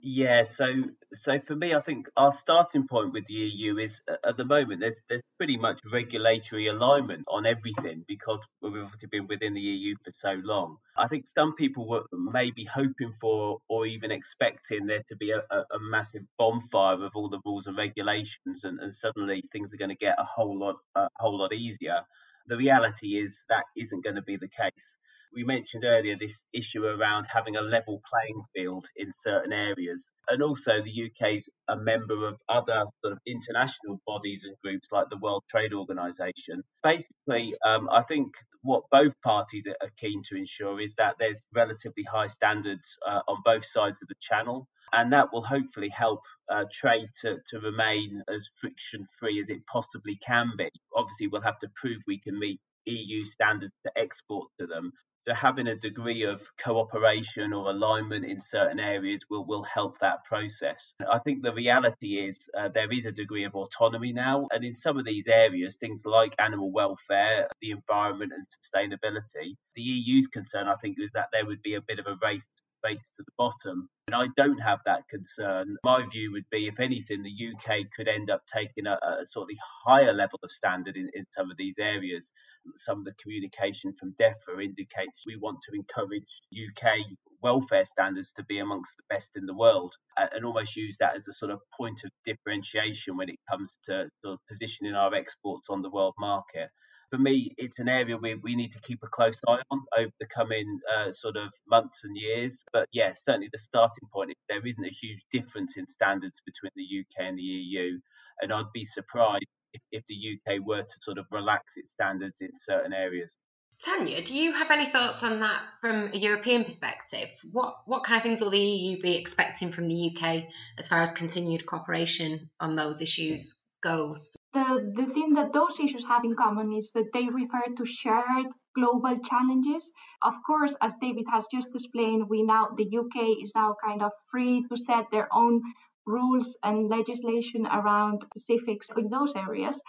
Yeah, 0.05 0.43
so 0.43 0.67
so 1.12 1.38
for 1.38 1.55
me, 1.55 1.75
I 1.77 1.81
think 1.81 2.11
our 2.17 2.33
starting 2.33 2.88
point 2.88 3.12
with 3.12 3.25
the 3.27 3.35
EU 3.35 3.79
is 3.79 4.01
at 4.27 4.37
the 4.37 4.45
moment 4.45 4.81
there's 4.81 5.01
there's 5.09 5.23
pretty 5.38 5.57
much 5.57 5.79
regulatory 5.93 6.67
alignment 6.67 7.25
on 7.29 7.47
everything 7.47 8.05
because 8.09 8.45
we've 8.61 8.83
obviously 8.83 9.09
been 9.12 9.29
within 9.29 9.55
the 9.55 9.61
EU 9.61 9.95
for 10.05 10.11
so 10.11 10.33
long. 10.43 10.79
I 10.97 11.07
think 11.07 11.29
some 11.29 11.55
people 11.55 11.88
were 11.88 12.03
maybe 12.12 12.65
hoping 12.65 13.15
for 13.21 13.59
or 13.69 13.87
even 13.87 14.11
expecting 14.11 14.87
there 14.87 15.05
to 15.07 15.15
be 15.15 15.31
a, 15.31 15.43
a, 15.51 15.79
massive 15.79 16.23
bonfire 16.37 17.05
of 17.05 17.12
all 17.15 17.29
the 17.29 17.41
rules 17.45 17.69
and 17.69 17.79
regulations, 17.79 18.65
and, 18.65 18.81
and 18.81 18.93
suddenly 18.93 19.45
things 19.53 19.73
are 19.73 19.79
going 19.79 19.91
to 19.91 19.95
get 19.95 20.19
a 20.19 20.25
whole 20.25 20.59
lot 20.59 20.79
a 20.97 21.09
whole 21.21 21.38
lot 21.38 21.53
easier. 21.53 22.03
The 22.49 22.57
reality 22.57 23.17
is 23.19 23.45
that 23.49 23.67
isn't 23.77 24.03
going 24.03 24.17
to 24.17 24.23
be 24.23 24.37
the 24.37 24.49
case 24.49 24.99
we 25.35 25.45
mentioned 25.45 25.85
earlier 25.85 26.16
this 26.16 26.45
issue 26.53 26.85
around 26.85 27.27
having 27.33 27.57
a 27.57 27.62
level 27.62 28.03
playing 28.09 28.42
field 28.55 28.87
in 28.97 29.12
certain 29.12 29.53
areas. 29.53 30.11
And 30.29 30.42
also, 30.42 30.83
the 30.83 31.11
UK 31.11 31.35
is 31.35 31.49
a 31.68 31.77
member 31.77 32.27
of 32.27 32.38
other 32.49 32.85
sort 33.01 33.14
of 33.14 33.18
international 33.27 34.01
bodies 34.07 34.45
and 34.45 34.57
groups 34.62 34.88
like 34.92 35.09
the 35.09 35.18
World 35.18 35.45
Trade 35.51 35.73
Organization. 35.73 36.62
Basically, 36.83 37.55
um, 37.64 37.88
I 37.90 38.03
think 38.03 38.35
what 38.62 38.85
both 38.90 39.21
parties 39.23 39.66
are 39.66 39.90
keen 39.99 40.23
to 40.29 40.37
ensure 40.37 40.81
is 40.81 40.95
that 40.95 41.16
there's 41.18 41.42
relatively 41.55 42.05
high 42.05 42.29
standards 42.29 42.97
uh, 43.07 43.23
on 43.27 43.38
both 43.45 43.64
sides 43.64 44.03
of 44.03 44.09
the 44.09 44.14
channel. 44.21 44.68
And 44.95 45.14
that 45.14 45.33
will 45.33 45.42
hopefully 45.42 45.88
help 45.88 46.21
uh, 46.51 46.66
trade 46.71 47.09
to, 47.23 47.40
to 47.49 47.61
remain 47.61 48.23
as 48.29 48.51
friction 48.61 49.07
free 49.18 49.40
as 49.40 49.49
it 49.49 49.66
possibly 49.66 50.16
can 50.16 50.53
be. 50.59 50.71
Obviously, 50.95 51.29
we'll 51.29 51.40
have 51.40 51.59
to 51.61 51.71
prove 51.75 52.03
we 52.07 52.18
can 52.18 52.38
meet 52.38 52.61
EU 52.85 53.25
standards 53.25 53.73
to 53.87 53.92
export 53.97 54.49
to 54.61 54.66
them. 54.66 54.92
So 55.23 55.35
having 55.35 55.69
a 55.69 55.77
degree 55.77 56.25
of 56.25 56.43
cooperation 56.63 57.53
or 57.53 57.71
alignment 57.71 58.25
in 58.25 58.41
certain 58.41 58.81
areas 58.81 59.21
will, 59.31 59.47
will 59.47 59.63
help 59.63 59.99
that 60.01 60.25
process. 60.25 60.95
I 61.11 61.19
think 61.21 61.43
the 61.43 61.55
reality 61.55 62.19
is 62.19 62.49
uh, 62.59 62.69
there 62.69 62.93
is 62.93 63.07
a 63.07 63.13
degree 63.13 63.45
of 63.45 63.55
autonomy 63.55 64.13
now. 64.13 64.49
And 64.53 64.65
in 64.65 64.75
some 64.75 64.99
of 64.99 65.05
these 65.05 65.29
areas, 65.29 65.77
things 65.77 66.05
like 66.05 66.35
animal 66.41 66.73
welfare, 66.73 67.47
the 67.61 67.71
environment 67.71 68.33
and 68.35 68.45
sustainability, 68.45 69.55
the 69.77 69.83
EU's 69.83 70.27
concern, 70.27 70.67
I 70.69 70.75
think, 70.77 70.99
is 71.01 71.13
that 71.13 71.29
there 71.33 71.47
would 71.47 71.63
be 71.63 71.75
a 71.75 71.81
bit 71.81 72.01
of 72.01 72.07
a 72.09 72.19
race 72.21 72.49
race 72.85 73.11
to 73.16 73.23
the 73.23 73.33
bottom. 73.38 73.88
And 74.07 74.14
I 74.14 74.27
don't 74.37 74.59
have 74.59 74.81
that 74.87 75.09
concern. 75.09 75.77
My 75.85 76.05
view 76.07 76.33
would 76.33 76.49
be, 76.51 76.66
if 76.66 76.81
anything, 76.81 77.23
the 77.23 77.53
UK 77.53 77.90
could 77.95 78.09
end 78.09 78.31
up 78.31 78.42
taking 78.47 78.87
a, 78.87 78.99
a 79.03 79.27
sort 79.27 79.51
of 79.51 79.57
higher 79.85 80.12
level 80.12 80.38
of 80.42 80.51
standard 80.51 80.97
in, 80.97 81.09
in 81.14 81.25
some 81.33 81.51
of 81.51 81.57
these 81.57 81.79
areas. 81.79 82.33
Some 82.77 82.99
of 82.99 83.05
the 83.05 83.14
communication 83.14 83.92
from 83.92 84.14
DEFRA 84.21 84.64
indicates 84.64 85.25
we 85.27 85.37
want 85.37 85.59
to 85.62 85.77
encourage 85.77 86.42
UK 86.53 86.99
welfare 87.42 87.85
standards 87.85 88.33
to 88.33 88.45
be 88.45 88.59
amongst 88.59 88.97
the 88.97 89.03
best 89.11 89.33
in 89.35 89.47
the 89.47 89.55
world 89.55 89.95
and 90.16 90.45
almost 90.45 90.77
use 90.77 90.97
that 90.99 91.16
as 91.16 91.27
a 91.29 91.33
sort 91.33 91.51
of 91.51 91.61
point 91.77 92.01
of 92.05 92.11
differentiation 92.25 93.16
when 93.16 93.29
it 93.29 93.38
comes 93.51 93.79
to 93.85 94.09
sort 94.25 94.35
of 94.35 94.38
positioning 94.49 94.95
our 94.95 95.14
exports 95.14 95.68
on 95.68 95.83
the 95.83 95.90
world 95.90 96.14
market. 96.18 96.71
For 97.12 97.18
me, 97.18 97.53
it's 97.59 97.79
an 97.79 97.90
area 97.90 98.16
we, 98.16 98.37
we 98.37 98.57
need 98.57 98.72
to 98.72 98.81
keep 98.81 99.01
a 99.05 99.07
close 99.07 99.38
eye 99.46 99.61
on 99.70 99.81
over 99.98 100.11
the 100.18 100.27
coming 100.27 100.81
uh, 100.96 101.12
sort 101.12 101.37
of 101.37 101.53
months 101.68 102.01
and 102.05 102.16
years. 102.16 102.64
But 102.72 102.88
yeah, 102.90 103.12
certainly 103.14 103.51
the 103.53 103.59
starting 103.59 104.09
point, 104.11 104.31
is 104.31 104.37
there 104.48 104.66
isn't 104.66 104.85
a 104.85 104.88
huge 104.88 105.20
difference 105.31 105.77
in 105.77 105.87
standards 105.87 106.40
between 106.46 106.70
the 106.75 107.01
UK 107.01 107.29
and 107.29 107.38
the 107.38 107.42
EU. 107.42 107.98
And 108.40 108.51
I'd 108.51 108.72
be 108.72 108.85
surprised 108.85 109.44
if, 109.75 109.83
if 109.92 110.05
the 110.07 110.14
UK 110.14 110.66
were 110.66 110.81
to 110.81 110.94
sort 111.03 111.18
of 111.18 111.27
relax 111.31 111.75
its 111.77 111.90
standards 111.90 112.40
in 112.40 112.53
certain 112.55 112.94
areas. 112.94 113.37
Tanya, 113.85 114.25
do 114.25 114.33
you 114.33 114.55
have 114.55 114.70
any 114.70 114.88
thoughts 114.90 115.22
on 115.22 115.40
that 115.40 115.64
from 115.83 116.12
a 116.14 116.16
European 116.16 116.64
perspective? 116.64 117.29
What 117.51 117.79
what 117.85 118.05
kind 118.05 118.18
of 118.18 118.22
things 118.22 118.40
will 118.40 118.51
the 118.51 118.59
EU 118.59 119.03
be 119.03 119.16
expecting 119.16 119.72
from 119.72 119.88
the 119.88 120.16
UK 120.16 120.44
as 120.79 120.88
far 120.88 121.03
as 121.03 121.11
continued 121.11 121.66
cooperation 121.66 122.48
on 122.61 122.77
those 122.77 123.03
issues 123.03 123.61
goes? 123.83 124.33
The, 124.55 124.93
the 124.95 125.07
thing 125.07 125.35
that 125.35 125.53
those 125.53 125.81
issues 125.81 126.05
have 126.05 126.25
in 126.25 126.37
common 126.37 126.73
is 126.73 126.93
that 126.93 127.12
they 127.12 127.29
refer 127.29 127.65
to 127.77 127.85
shared 127.85 128.47
global 128.75 129.19
challenges. 129.19 129.91
Of 130.23 130.35
course, 130.47 130.77
as 130.81 130.95
David 131.01 131.27
has 131.33 131.47
just 131.51 131.75
explained, 131.75 132.29
we 132.29 132.43
now 132.43 132.69
the 132.77 132.85
UK 132.85 133.43
is 133.43 133.53
now 133.55 133.77
kind 133.85 134.03
of 134.03 134.12
free 134.31 134.65
to 134.69 134.77
set 134.77 135.11
their 135.11 135.29
own 135.35 135.62
rules 136.07 136.57
and 136.62 136.88
legislation 136.88 137.67
around 137.67 138.25
specifics 138.37 138.88
in 138.97 139.09
those 139.11 139.35
areas 139.37 139.81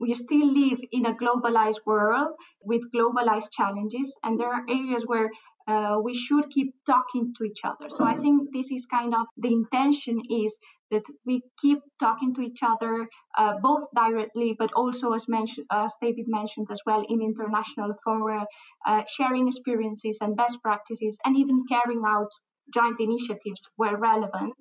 we 0.00 0.14
still 0.14 0.46
live 0.50 0.80
in 0.92 1.04
a 1.06 1.14
globalized 1.14 1.80
world 1.84 2.34
with 2.64 2.90
globalized 2.92 3.50
challenges, 3.52 4.16
and 4.24 4.40
there 4.40 4.52
are 4.52 4.64
areas 4.68 5.04
where 5.06 5.30
uh, 5.66 5.98
we 6.02 6.14
should 6.14 6.50
keep 6.50 6.74
talking 6.86 7.34
to 7.36 7.44
each 7.44 7.60
other. 7.64 7.88
So 7.90 8.04
I 8.04 8.16
think 8.16 8.52
this 8.52 8.70
is 8.70 8.86
kind 8.86 9.14
of 9.14 9.26
the 9.36 9.52
intention 9.52 10.20
is 10.30 10.58
that 10.90 11.04
we 11.24 11.42
keep 11.60 11.78
talking 12.00 12.34
to 12.34 12.40
each 12.40 12.60
other, 12.62 13.08
uh, 13.38 13.54
both 13.62 13.84
directly, 13.94 14.56
but 14.58 14.72
also 14.72 15.12
as 15.12 15.28
mentioned, 15.28 15.66
as 15.70 15.94
David 16.02 16.26
mentioned 16.26 16.66
as 16.70 16.80
well, 16.84 17.04
in 17.08 17.22
international 17.22 17.94
fora, 18.04 18.44
uh, 18.86 19.02
sharing 19.06 19.46
experiences 19.46 20.18
and 20.20 20.36
best 20.36 20.58
practices, 20.62 21.16
and 21.24 21.36
even 21.36 21.64
carrying 21.68 22.02
out 22.04 22.30
joint 22.72 23.00
initiatives 23.00 23.68
were 23.76 23.96
relevant. 23.96 24.56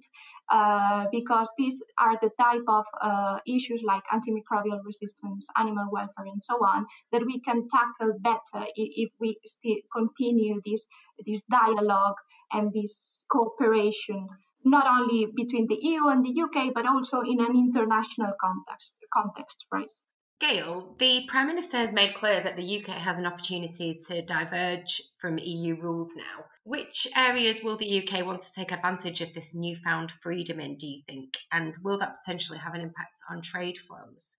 Uh, 0.52 1.06
because 1.12 1.52
these 1.60 1.80
are 2.00 2.17
the 2.24 2.32
type 2.41 2.63
of 2.67 2.84
uh, 3.04 3.38
issues 3.45 3.84
like 3.86 4.02
antimicrobial 4.12 4.80
resistance, 4.84 5.48
animal 5.56 5.88
welfare, 5.91 6.26
and 6.26 6.43
so 6.43 6.56
on 6.56 6.88
that 7.12 7.24
we 7.24 7.39
can 7.41 7.67
tackle 7.67 8.17
better 8.19 8.65
if 8.76 9.12
we 9.19 9.38
still 9.45 9.78
continue 9.95 10.60
this 10.65 10.88
this 11.24 11.43
dialogue 11.52 12.15
and 12.52 12.74
this 12.74 13.24
cooperation, 13.32 14.28
not 14.63 14.88
only 14.88 15.28
between 15.36 15.67
the 15.67 15.78
EU 15.80 16.08
and 16.08 16.26
the 16.26 16.41
UK, 16.41 16.74
but 16.74 16.88
also 16.88 17.22
in 17.22 17.39
an 17.39 17.56
international 17.56 18.34
context. 18.41 18.98
Context, 19.13 19.65
right? 19.72 19.91
Gail, 20.39 20.95
the 20.99 21.25
Prime 21.28 21.47
Minister 21.47 21.78
has 21.78 21.91
made 21.91 22.15
clear 22.15 22.41
that 22.41 22.56
the 22.56 22.80
UK 22.80 22.95
has 22.95 23.17
an 23.17 23.25
opportunity 23.25 23.99
to 24.08 24.21
diverge 24.21 25.02
from 25.17 25.38
EU 25.38 25.75
rules 25.75 26.15
now. 26.15 26.45
Which 26.63 27.08
areas 27.15 27.62
will 27.62 27.78
the 27.78 28.08
UK 28.08 28.25
want 28.25 28.41
to 28.43 28.54
take 28.54 28.71
advantage 28.71 29.19
of 29.19 29.34
this 29.34 29.54
newfound 29.54 30.13
freedom 30.21 30.62
in, 30.62 30.78
do 30.78 30.88
you 30.88 31.02
think? 31.08 31.38
And 31.52 31.75
will 31.84 31.99
that 31.99 32.15
potentially 32.19 32.58
have 32.58 32.73
an 32.73 32.82
impact 32.82 33.19
on 33.30 33.41
trade 33.41 33.78
flows? 33.80 34.38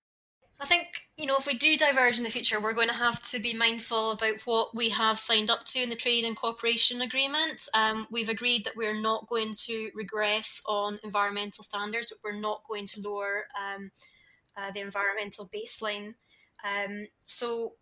I 0.58 0.66
think, 0.66 0.86
you 1.16 1.26
know, 1.26 1.36
if 1.38 1.46
we 1.46 1.54
do 1.54 1.76
diverge 1.76 2.18
in 2.18 2.24
the 2.24 2.30
future, 2.30 2.60
we're 2.60 2.74
going 2.74 2.88
to 2.88 2.94
have 2.94 3.20
to 3.30 3.38
be 3.38 3.54
mindful 3.54 4.12
about 4.12 4.40
what 4.44 4.74
we 4.74 4.90
have 4.90 5.18
signed 5.18 5.50
up 5.50 5.64
to 5.66 5.82
in 5.82 5.88
the 5.88 5.96
Trade 5.96 6.24
and 6.24 6.36
Cooperation 6.36 7.00
Agreement. 7.00 7.66
Um, 7.74 8.06
we've 8.10 8.28
agreed 8.28 8.64
that 8.64 8.76
we're 8.76 8.98
not 8.98 9.26
going 9.26 9.52
to 9.66 9.90
regress 9.94 10.60
on 10.66 11.00
environmental 11.02 11.64
standards, 11.64 12.10
but 12.10 12.18
we're 12.22 12.38
not 12.38 12.62
going 12.68 12.86
to 12.88 13.00
lower 13.00 13.46
um, 13.58 13.90
uh, 14.56 14.70
the 14.70 14.80
environmental 14.80 15.48
baseline. 15.54 16.14
Um, 16.64 17.06
so 17.24 17.74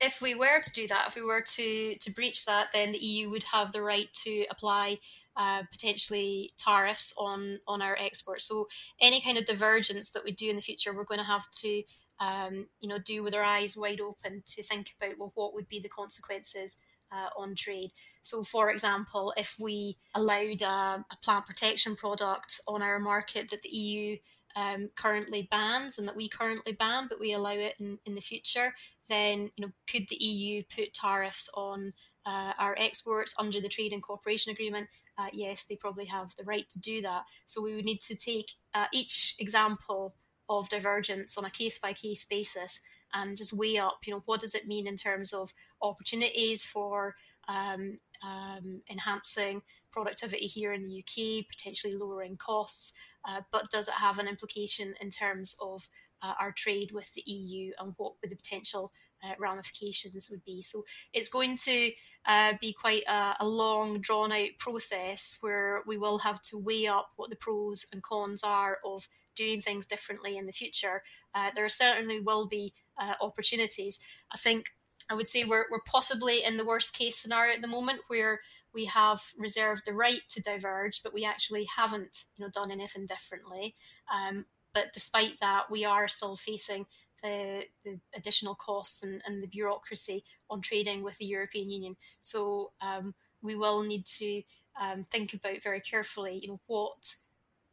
if 0.00 0.22
we 0.22 0.34
were 0.34 0.60
to 0.60 0.72
do 0.72 0.86
that, 0.88 1.04
if 1.08 1.14
we 1.14 1.22
were 1.22 1.42
to 1.42 1.94
to 1.94 2.12
breach 2.12 2.46
that, 2.46 2.68
then 2.72 2.92
the 2.92 2.98
EU 2.98 3.30
would 3.30 3.44
have 3.52 3.72
the 3.72 3.82
right 3.82 4.12
to 4.24 4.46
apply 4.50 4.98
uh, 5.36 5.62
potentially 5.70 6.52
tariffs 6.56 7.14
on 7.18 7.58
on 7.68 7.82
our 7.82 7.96
exports. 8.00 8.46
So 8.46 8.68
any 9.00 9.20
kind 9.20 9.36
of 9.38 9.44
divergence 9.44 10.10
that 10.12 10.24
we 10.24 10.32
do 10.32 10.48
in 10.48 10.56
the 10.56 10.62
future, 10.62 10.94
we're 10.94 11.04
going 11.04 11.20
to 11.20 11.24
have 11.24 11.50
to 11.62 11.82
um, 12.18 12.66
you 12.80 12.88
know 12.88 12.98
do 12.98 13.22
with 13.22 13.34
our 13.34 13.44
eyes 13.44 13.76
wide 13.76 14.00
open 14.00 14.42
to 14.46 14.62
think 14.62 14.94
about 15.00 15.18
well 15.18 15.32
what 15.34 15.54
would 15.54 15.68
be 15.68 15.80
the 15.80 15.88
consequences. 15.88 16.76
Uh, 17.12 17.28
on 17.36 17.56
trade. 17.56 17.90
So, 18.22 18.44
for 18.44 18.70
example, 18.70 19.34
if 19.36 19.56
we 19.58 19.96
allowed 20.14 20.62
a, 20.62 21.04
a 21.10 21.16
plant 21.24 21.44
protection 21.44 21.96
product 21.96 22.60
on 22.68 22.82
our 22.82 23.00
market 23.00 23.50
that 23.50 23.62
the 23.62 23.76
EU 23.76 24.16
um, 24.56 24.90
currently 24.96 25.48
bans 25.50 25.98
and 25.98 26.06
that 26.08 26.16
we 26.16 26.28
currently 26.28 26.72
ban, 26.72 27.06
but 27.08 27.20
we 27.20 27.32
allow 27.32 27.52
it 27.52 27.74
in, 27.78 27.98
in 28.06 28.14
the 28.14 28.20
future, 28.20 28.74
then 29.08 29.50
you 29.56 29.66
know 29.66 29.72
could 29.90 30.08
the 30.08 30.22
EU 30.24 30.62
put 30.74 30.92
tariffs 30.92 31.48
on 31.56 31.92
uh, 32.26 32.52
our 32.58 32.76
exports 32.78 33.34
under 33.38 33.60
the 33.60 33.68
Trade 33.68 33.92
and 33.92 34.02
Cooperation 34.02 34.52
Agreement? 34.52 34.88
Uh, 35.18 35.28
yes, 35.32 35.64
they 35.64 35.76
probably 35.76 36.06
have 36.06 36.34
the 36.36 36.44
right 36.44 36.68
to 36.68 36.80
do 36.80 37.00
that. 37.02 37.24
So 37.46 37.62
we 37.62 37.74
would 37.74 37.84
need 37.84 38.00
to 38.02 38.16
take 38.16 38.52
uh, 38.74 38.86
each 38.92 39.34
example 39.38 40.14
of 40.48 40.68
divergence 40.68 41.38
on 41.38 41.44
a 41.44 41.50
case 41.50 41.78
by 41.78 41.92
case 41.92 42.24
basis 42.24 42.80
and 43.14 43.36
just 43.36 43.52
weigh 43.52 43.78
up, 43.78 43.98
you 44.06 44.12
know, 44.12 44.22
what 44.26 44.40
does 44.40 44.54
it 44.54 44.66
mean 44.66 44.86
in 44.86 44.96
terms 44.96 45.32
of 45.32 45.52
opportunities 45.82 46.64
for 46.64 47.14
um, 47.48 47.98
um, 48.22 48.82
enhancing 48.90 49.62
productivity 49.90 50.46
here 50.46 50.72
in 50.72 50.86
the 50.86 50.98
UK, 50.98 51.46
potentially 51.48 51.94
lowering 51.94 52.36
costs, 52.36 52.92
uh, 53.24 53.40
but 53.52 53.70
does 53.70 53.88
it 53.88 53.94
have 53.94 54.18
an 54.18 54.28
implication 54.28 54.94
in 55.00 55.10
terms 55.10 55.54
of 55.60 55.88
uh, 56.22 56.34
our 56.38 56.52
trade 56.52 56.90
with 56.92 57.12
the 57.14 57.22
EU 57.26 57.72
and 57.78 57.94
what 57.96 58.14
would 58.20 58.30
the 58.30 58.36
potential 58.36 58.92
uh, 59.22 59.32
ramifications 59.38 60.28
would 60.30 60.44
be? 60.44 60.62
So 60.62 60.82
it's 61.12 61.28
going 61.28 61.56
to 61.64 61.90
uh, 62.26 62.54
be 62.60 62.72
quite 62.72 63.02
a, 63.08 63.36
a, 63.40 63.46
long, 63.46 64.00
drawn 64.00 64.32
out 64.32 64.50
process 64.58 65.38
where 65.40 65.82
we 65.86 65.96
will 65.96 66.18
have 66.18 66.40
to 66.42 66.58
weigh 66.58 66.86
up 66.86 67.10
what 67.16 67.30
the 67.30 67.36
pros 67.36 67.86
and 67.92 68.02
cons 68.02 68.42
are 68.42 68.78
of 68.84 69.08
doing 69.34 69.60
things 69.60 69.86
differently 69.86 70.36
in 70.36 70.46
the 70.46 70.52
future. 70.52 71.02
Uh, 71.34 71.50
there 71.54 71.68
certainly 71.68 72.20
will 72.20 72.46
be 72.46 72.72
uh, 72.98 73.14
opportunities. 73.20 73.98
I 74.32 74.36
think 74.36 74.66
I 75.10 75.14
would 75.14 75.28
say 75.28 75.44
we're, 75.44 75.64
we're 75.70 75.80
possibly 75.86 76.44
in 76.44 76.56
the 76.56 76.64
worst 76.64 76.96
case 76.96 77.16
scenario 77.16 77.54
at 77.54 77.62
the 77.62 77.68
moment 77.68 78.02
where 78.06 78.40
we 78.74 78.84
have 78.86 79.22
reserved 79.36 79.82
the 79.86 79.92
right 79.92 80.20
to 80.30 80.42
diverge, 80.42 81.02
but 81.02 81.14
we 81.14 81.24
actually 81.24 81.66
haven't 81.76 82.24
you 82.36 82.44
know, 82.44 82.50
done 82.50 82.70
anything 82.70 83.06
differently. 83.06 83.74
Um, 84.12 84.44
but 84.72 84.92
despite 84.92 85.38
that, 85.40 85.64
we 85.70 85.84
are 85.84 86.06
still 86.08 86.36
facing 86.36 86.86
the, 87.22 87.64
the 87.84 87.98
additional 88.14 88.54
costs 88.54 89.02
and, 89.02 89.20
and, 89.26 89.42
the 89.42 89.48
bureaucracy 89.48 90.24
on 90.48 90.62
trading 90.62 91.02
with 91.02 91.18
the 91.18 91.26
European 91.26 91.68
Union. 91.68 91.96
So 92.20 92.72
um, 92.80 93.14
we 93.42 93.56
will 93.56 93.82
need 93.82 94.06
to 94.06 94.42
um, 94.80 95.02
think 95.02 95.34
about 95.34 95.62
very 95.62 95.80
carefully, 95.80 96.38
you 96.42 96.48
know, 96.48 96.60
what 96.66 97.14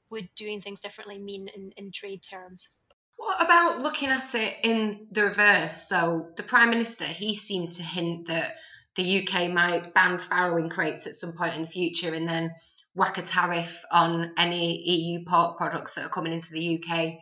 would 0.10 0.28
doing 0.36 0.60
things 0.60 0.80
differently 0.80 1.20
mean 1.20 1.50
in, 1.56 1.72
in 1.78 1.92
trade 1.92 2.24
terms. 2.24 2.70
What 3.18 3.44
about 3.44 3.82
looking 3.82 4.10
at 4.10 4.36
it 4.36 4.58
in 4.64 5.08
the 5.12 5.24
reverse? 5.24 5.88
So 5.88 6.28
the 6.36 6.44
Prime 6.44 6.70
Minister, 6.70 7.06
he 7.06 7.36
seemed 7.36 7.74
to 7.74 7.84
hint 7.84 8.28
that 8.28 8.56
the 8.98 9.22
UK 9.26 9.50
might 9.50 9.94
ban 9.94 10.20
farrowing 10.20 10.70
crates 10.70 11.08
at 11.08 11.16
some 11.16 11.34
point 11.34 11.56
in 11.56 11.62
the 11.62 11.68
future 11.68 12.14
and 12.14 12.28
then 12.28 12.52
whack 12.96 13.18
a 13.18 13.22
tariff 13.22 13.80
on 13.92 14.34
any 14.38 14.82
EU 14.86 15.24
pork 15.24 15.58
products 15.58 15.94
that 15.94 16.04
are 16.04 16.10
coming 16.10 16.34
into 16.34 16.52
the 16.52 16.84
UK 16.84 17.14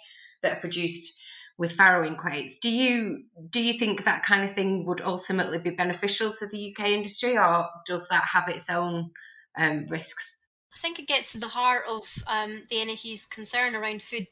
that 0.42 0.58
are 0.58 0.62
produced 0.62 1.14
with 1.58 1.78
farrowing 1.78 2.18
crates. 2.18 2.58
Do 2.60 2.70
you 2.70 3.24
do 3.50 3.62
you 3.62 3.78
think 3.78 4.06
that 4.06 4.24
kind 4.24 4.50
of 4.50 4.56
thing 4.56 4.86
would 4.86 5.02
ultimately 5.02 5.58
be 5.58 5.70
beneficial 5.70 6.34
to 6.34 6.48
the 6.48 6.74
UK 6.74 6.88
industry, 6.88 7.38
or 7.38 7.68
does 7.86 8.08
that 8.10 8.24
have 8.24 8.48
its 8.48 8.70
own 8.70 9.12
um, 9.58 9.86
risks? 9.90 10.38
I 10.74 10.78
think 10.78 11.00
it 11.00 11.08
gets 11.08 11.32
to 11.34 11.40
the 11.40 11.48
heart 11.48 11.84
of 11.90 12.24
um, 12.28 12.64
the 12.70 12.78
NFU's 12.78 13.26
concern 13.26 13.76
around 13.76 14.02
food 14.02 14.28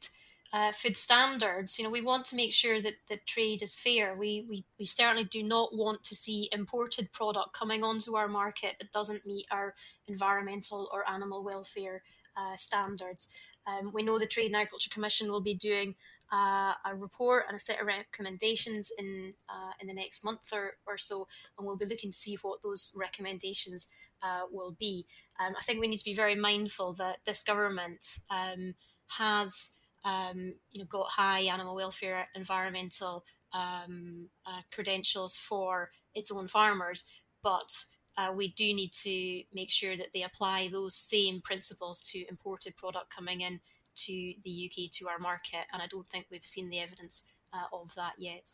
uh, 0.53 0.71
food 0.71 0.95
standards. 0.95 1.77
You 1.77 1.85
know, 1.85 1.89
we 1.89 2.01
want 2.01 2.25
to 2.25 2.35
make 2.35 2.53
sure 2.53 2.79
that 2.79 2.93
the 3.09 3.17
trade 3.25 3.63
is 3.63 3.75
fair. 3.75 4.15
We, 4.15 4.45
we 4.47 4.63
we 4.77 4.85
certainly 4.85 5.23
do 5.23 5.41
not 5.41 5.75
want 5.75 6.03
to 6.03 6.15
see 6.15 6.47
imported 6.51 7.11
product 7.11 7.53
coming 7.53 7.83
onto 7.83 8.15
our 8.15 8.27
market 8.27 8.75
that 8.79 8.91
doesn't 8.91 9.25
meet 9.25 9.47
our 9.51 9.73
environmental 10.07 10.89
or 10.93 11.09
animal 11.09 11.43
welfare 11.43 12.03
uh, 12.37 12.55
standards. 12.55 13.27
Um, 13.65 13.91
we 13.93 14.03
know 14.03 14.19
the 14.19 14.27
Trade 14.27 14.47
and 14.47 14.55
Agriculture 14.55 14.91
Commission 14.91 15.31
will 15.31 15.41
be 15.41 15.55
doing 15.55 15.95
uh, 16.31 16.73
a 16.85 16.95
report 16.95 17.45
and 17.47 17.55
a 17.55 17.59
set 17.59 17.79
of 17.79 17.87
recommendations 17.87 18.91
in 18.99 19.33
uh, 19.49 19.71
in 19.79 19.87
the 19.87 19.93
next 19.93 20.23
month 20.23 20.51
or, 20.53 20.73
or 20.85 20.97
so, 20.97 21.27
and 21.57 21.65
we'll 21.65 21.77
be 21.77 21.85
looking 21.85 22.11
to 22.11 22.17
see 22.17 22.37
what 22.43 22.61
those 22.61 22.93
recommendations 22.95 23.89
uh, 24.23 24.41
will 24.51 24.75
be. 24.79 25.05
Um, 25.39 25.55
I 25.57 25.63
think 25.63 25.79
we 25.79 25.87
need 25.87 25.97
to 25.97 26.05
be 26.05 26.13
very 26.13 26.35
mindful 26.35 26.93
that 26.93 27.17
this 27.25 27.41
government 27.41 28.19
um, 28.29 28.75
has 29.17 29.71
um, 30.03 30.53
you 30.71 30.79
know, 30.81 30.85
got 30.89 31.07
high 31.07 31.41
animal 31.41 31.75
welfare, 31.75 32.27
environmental 32.35 33.23
um, 33.53 34.27
uh, 34.45 34.61
credentials 34.73 35.35
for 35.35 35.89
its 36.15 36.31
own 36.31 36.47
farmers, 36.47 37.03
but 37.43 37.71
uh, 38.17 38.31
we 38.35 38.49
do 38.49 38.73
need 38.73 38.91
to 38.91 39.43
make 39.53 39.71
sure 39.71 39.97
that 39.97 40.13
they 40.13 40.23
apply 40.23 40.69
those 40.71 40.95
same 40.95 41.41
principles 41.41 42.01
to 42.01 42.25
imported 42.29 42.75
product 42.75 43.13
coming 43.13 43.41
in 43.41 43.59
to 43.95 44.33
the 44.43 44.69
UK 44.69 44.89
to 44.91 45.07
our 45.07 45.19
market, 45.19 45.65
and 45.71 45.81
I 45.81 45.87
don't 45.87 46.07
think 46.07 46.25
we've 46.31 46.43
seen 46.43 46.69
the 46.69 46.79
evidence 46.79 47.27
uh, 47.53 47.65
of 47.71 47.93
that 47.95 48.13
yet. 48.17 48.47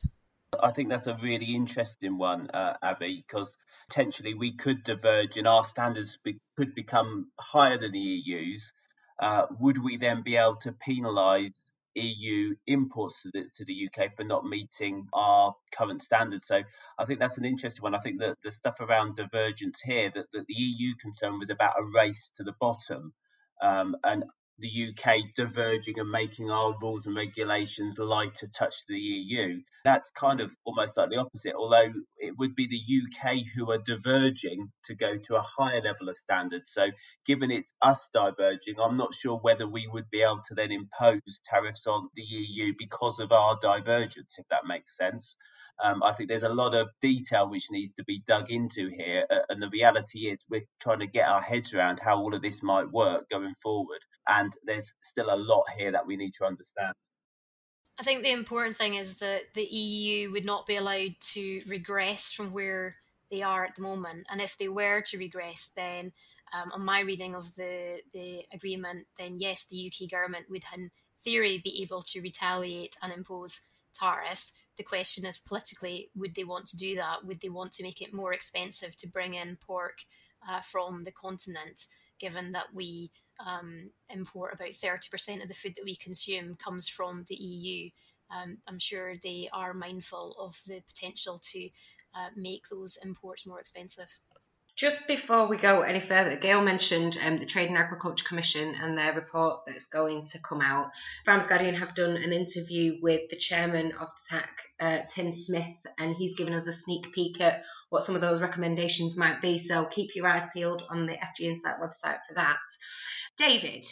I 0.62 0.72
think 0.72 0.90
that's 0.90 1.08
a 1.08 1.18
really 1.22 1.56
interesting 1.56 2.18
one, 2.18 2.50
uh, 2.50 2.74
Abi, 2.82 3.24
because 3.26 3.58
potentially 3.88 4.34
we 4.34 4.52
could 4.52 4.84
diverge 4.84 5.38
and 5.38 5.48
our 5.48 5.64
standards 5.64 6.18
be- 6.24 6.40
could 6.58 6.74
become 6.74 7.32
higher 7.40 7.78
than 7.78 7.92
the 7.92 8.00
EU's. 8.00 8.74
Uh, 9.20 9.46
would 9.60 9.84
we 9.84 9.98
then 9.98 10.22
be 10.22 10.38
able 10.38 10.56
to 10.56 10.72
penalise 10.72 11.54
EU 11.96 12.56
imports 12.68 13.24
to 13.24 13.32
the, 13.34 13.46
to 13.56 13.66
the 13.66 13.88
UK 13.88 14.16
for 14.16 14.24
not 14.24 14.46
meeting 14.46 15.08
our 15.14 15.56
current 15.72 16.02
standards. 16.02 16.46
So 16.46 16.62
I 16.98 17.06
think 17.06 17.20
that's 17.20 17.38
an 17.38 17.46
interesting 17.46 17.84
one. 17.84 17.96
I 17.96 18.00
think 18.00 18.20
that 18.20 18.38
the 18.44 18.52
stuff 18.52 18.80
around 18.80 19.16
divergence 19.16 19.82
here, 19.82 20.12
that, 20.14 20.28
that 20.34 20.46
the 20.48 20.54
EU 20.54 20.96
concern 20.96 21.40
was 21.40 21.50
about 21.50 21.80
a 21.80 21.84
race 21.84 22.32
to 22.36 22.44
the 22.44 22.54
bottom. 22.60 23.14
Um, 23.62 23.96
and 24.04 24.24
the 24.60 24.90
UK 24.90 25.20
diverging 25.36 26.00
and 26.00 26.10
making 26.10 26.50
our 26.50 26.76
rules 26.82 27.06
and 27.06 27.16
regulations 27.16 27.98
lighter 27.98 28.48
touch 28.48 28.76
the 28.88 28.98
EU. 28.98 29.62
That's 29.84 30.12
kind 30.12 30.42
of 30.42 30.56
almost 30.66 30.98
like 30.98 31.10
the 31.10 31.18
opposite, 31.18 31.56
although 31.56 31.94
it 32.18 32.38
would 32.38 32.56
be 32.56 32.68
the 32.68 33.30
UK 33.30 33.38
who 33.56 33.72
are 33.72 33.78
diverging 33.78 34.72
to 34.86 34.96
go 34.96 35.18
to 35.18 35.36
a 35.36 35.42
higher 35.42 35.82
level 35.82 36.10
of 36.10 36.18
standards. 36.18 36.72
So, 36.74 36.90
given 37.26 37.52
it's 37.52 37.74
us 37.82 38.10
diverging, 38.14 38.76
I'm 38.80 38.98
not 38.98 39.14
sure 39.14 39.38
whether 39.38 39.68
we 39.68 39.88
would 39.88 40.10
be 40.10 40.22
able 40.22 40.42
to 40.48 40.56
then 40.56 40.72
impose 40.72 41.42
tariffs 41.44 41.88
on 41.88 42.10
the 42.16 42.24
EU 42.24 42.74
because 42.78 43.20
of 43.20 43.32
our 43.32 43.58
divergence, 43.62 44.36
if 44.38 44.48
that 44.50 44.66
makes 44.68 44.98
sense. 44.98 45.38
Um, 45.82 46.04
I 46.04 46.12
think 46.14 46.30
there's 46.30 46.44
a 46.44 46.50
lot 46.50 46.76
of 46.76 46.90
detail 47.02 47.50
which 47.50 47.72
needs 47.72 47.94
to 47.94 48.04
be 48.04 48.22
dug 48.28 48.52
into 48.52 48.90
here. 48.90 49.26
And 49.48 49.62
the 49.62 49.70
reality 49.70 50.30
is, 50.30 50.44
we're 50.50 50.66
trying 50.82 51.00
to 51.00 51.08
get 51.08 51.28
our 51.28 51.42
heads 51.42 51.74
around 51.74 52.00
how 52.00 52.18
all 52.18 52.36
of 52.36 52.42
this 52.42 52.62
might 52.62 52.92
work 52.92 53.30
going 53.30 53.56
forward. 53.64 54.00
And 54.28 54.54
there's 54.64 54.94
still 55.02 55.34
a 55.34 55.38
lot 55.38 55.66
here 55.78 55.92
that 55.92 56.06
we 56.06 56.16
need 56.16 56.34
to 56.36 56.46
understand. 56.46 56.94
I 58.00 58.04
think 58.04 58.24
the 58.24 58.32
important 58.32 58.78
thing 58.78 58.94
is 58.94 59.18
that 59.18 59.54
the 59.54 59.66
EU 59.66 60.32
would 60.32 60.46
not 60.46 60.66
be 60.66 60.78
allowed 60.78 61.16
to 61.34 61.62
regress 61.68 62.32
from 62.32 62.54
where 62.54 62.96
they 63.30 63.42
are 63.42 63.66
at 63.66 63.76
the 63.76 63.82
moment. 63.82 64.28
And 64.32 64.40
if 64.40 64.58
they 64.58 64.70
were 64.70 65.02
to 65.02 65.18
regress, 65.18 65.72
then 65.76 66.14
um, 66.54 66.72
on 66.72 66.86
my 66.86 67.02
reading 67.02 67.36
of 67.36 67.54
the, 67.56 68.02
the 68.14 68.44
agreement, 68.54 69.08
then 69.18 69.38
yes, 69.38 69.66
the 69.66 69.92
UK 69.92 70.10
government 70.10 70.46
would, 70.50 70.64
in 70.76 70.92
theory, 71.20 71.60
be 71.64 71.82
able 71.82 72.02
to 72.04 72.22
retaliate 72.22 72.96
and 73.04 73.12
impose 73.12 73.60
tariffs. 73.94 74.54
The 74.78 74.84
question 74.84 75.26
is 75.26 75.40
politically, 75.40 76.10
would 76.16 76.36
they 76.36 76.46
want 76.46 76.66
to 76.68 76.78
do 76.78 76.96
that? 76.96 77.26
Would 77.26 77.42
they 77.42 77.50
want 77.50 77.74
to 77.74 77.84
make 77.84 78.02
it 78.02 78.14
more 78.14 78.34
expensive 78.34 78.96
to 78.98 79.08
bring 79.08 79.34
in 79.34 79.58
pork 79.58 80.00
uh, 80.50 80.62
from 80.62 81.04
the 81.04 81.12
continent, 81.12 81.86
given 82.20 82.52
that 82.52 82.68
we 82.74 83.12
um, 83.46 83.90
import 84.10 84.54
about 84.54 84.70
30% 84.70 85.42
of 85.42 85.48
the 85.48 85.54
food 85.54 85.76
that 85.76 85.86
we 85.86 85.96
consume 85.96 86.56
comes 86.56 86.88
from 86.88 87.26
the 87.28 87.36
EU? 87.36 87.90
Um, 88.32 88.58
I'm 88.68 88.80
sure 88.80 89.16
they 89.24 89.50
are 89.54 89.74
mindful 89.74 90.36
of 90.40 90.60
the 90.68 90.82
potential 90.82 91.40
to 91.52 91.70
uh, 92.14 92.30
make 92.36 92.64
those 92.70 92.98
imports 93.04 93.48
more 93.48 93.60
expensive. 93.60 94.20
Just 94.80 95.08
before 95.08 95.46
we 95.46 95.58
go 95.58 95.82
any 95.82 96.00
further, 96.00 96.38
Gail 96.38 96.62
mentioned 96.62 97.18
um, 97.22 97.38
the 97.38 97.46
Trade 97.46 97.68
and 97.68 97.78
Agriculture 97.78 98.24
Commission 98.26 98.76
and 98.82 98.98
their 98.98 99.14
report 99.14 99.62
that's 99.68 99.88
going 99.88 100.26
to 100.28 100.40
come 100.40 100.62
out. 100.62 100.92
Farmers 101.26 101.48
Guardian 101.48 101.76
have 101.76 101.96
done 101.96 102.16
an 102.16 102.32
interview 102.32 102.98
with 103.02 103.30
the 103.30 103.36
chairman 103.36 103.92
of 104.00 104.08
the 104.08 104.38
TAC, 104.38 104.50
uh, 104.80 105.00
Tim 105.14 105.34
Smith, 105.34 105.76
and 105.98 106.16
he's 106.16 106.36
given 106.36 106.54
us 106.54 106.68
a 106.68 106.72
sneak 106.72 107.12
peek 107.12 107.42
at 107.42 107.64
what 107.90 108.04
some 108.04 108.16
of 108.16 108.22
those 108.22 108.42
recommendations 108.42 109.18
might 109.18 109.42
be. 109.42 109.60
So 109.60 109.86
keep 109.86 110.16
your 110.16 110.28
eyes 110.28 110.44
peeled 110.54 110.84
on 110.90 111.06
the 111.06 111.14
FG 111.14 111.42
Insight 111.42 111.76
website 111.82 112.20
for 112.28 112.36
that. 112.36 112.58
David, 113.38 113.86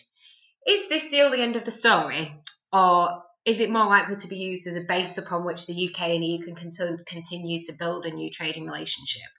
is 0.67 0.89
this 0.89 1.09
deal 1.09 1.31
the 1.31 1.41
end 1.41 1.55
of 1.55 1.65
the 1.65 1.71
story, 1.71 2.35
or 2.71 3.23
is 3.45 3.59
it 3.59 3.69
more 3.69 3.85
likely 3.85 4.17
to 4.17 4.27
be 4.27 4.37
used 4.37 4.67
as 4.67 4.75
a 4.75 4.81
base 4.81 5.17
upon 5.17 5.45
which 5.45 5.65
the 5.65 5.89
UK 5.89 6.01
and 6.09 6.25
EU 6.25 6.43
can 6.43 6.55
continue 7.05 7.63
to 7.63 7.73
build 7.73 8.05
a 8.05 8.11
new 8.11 8.29
trading 8.29 8.65
relationship? 8.65 9.29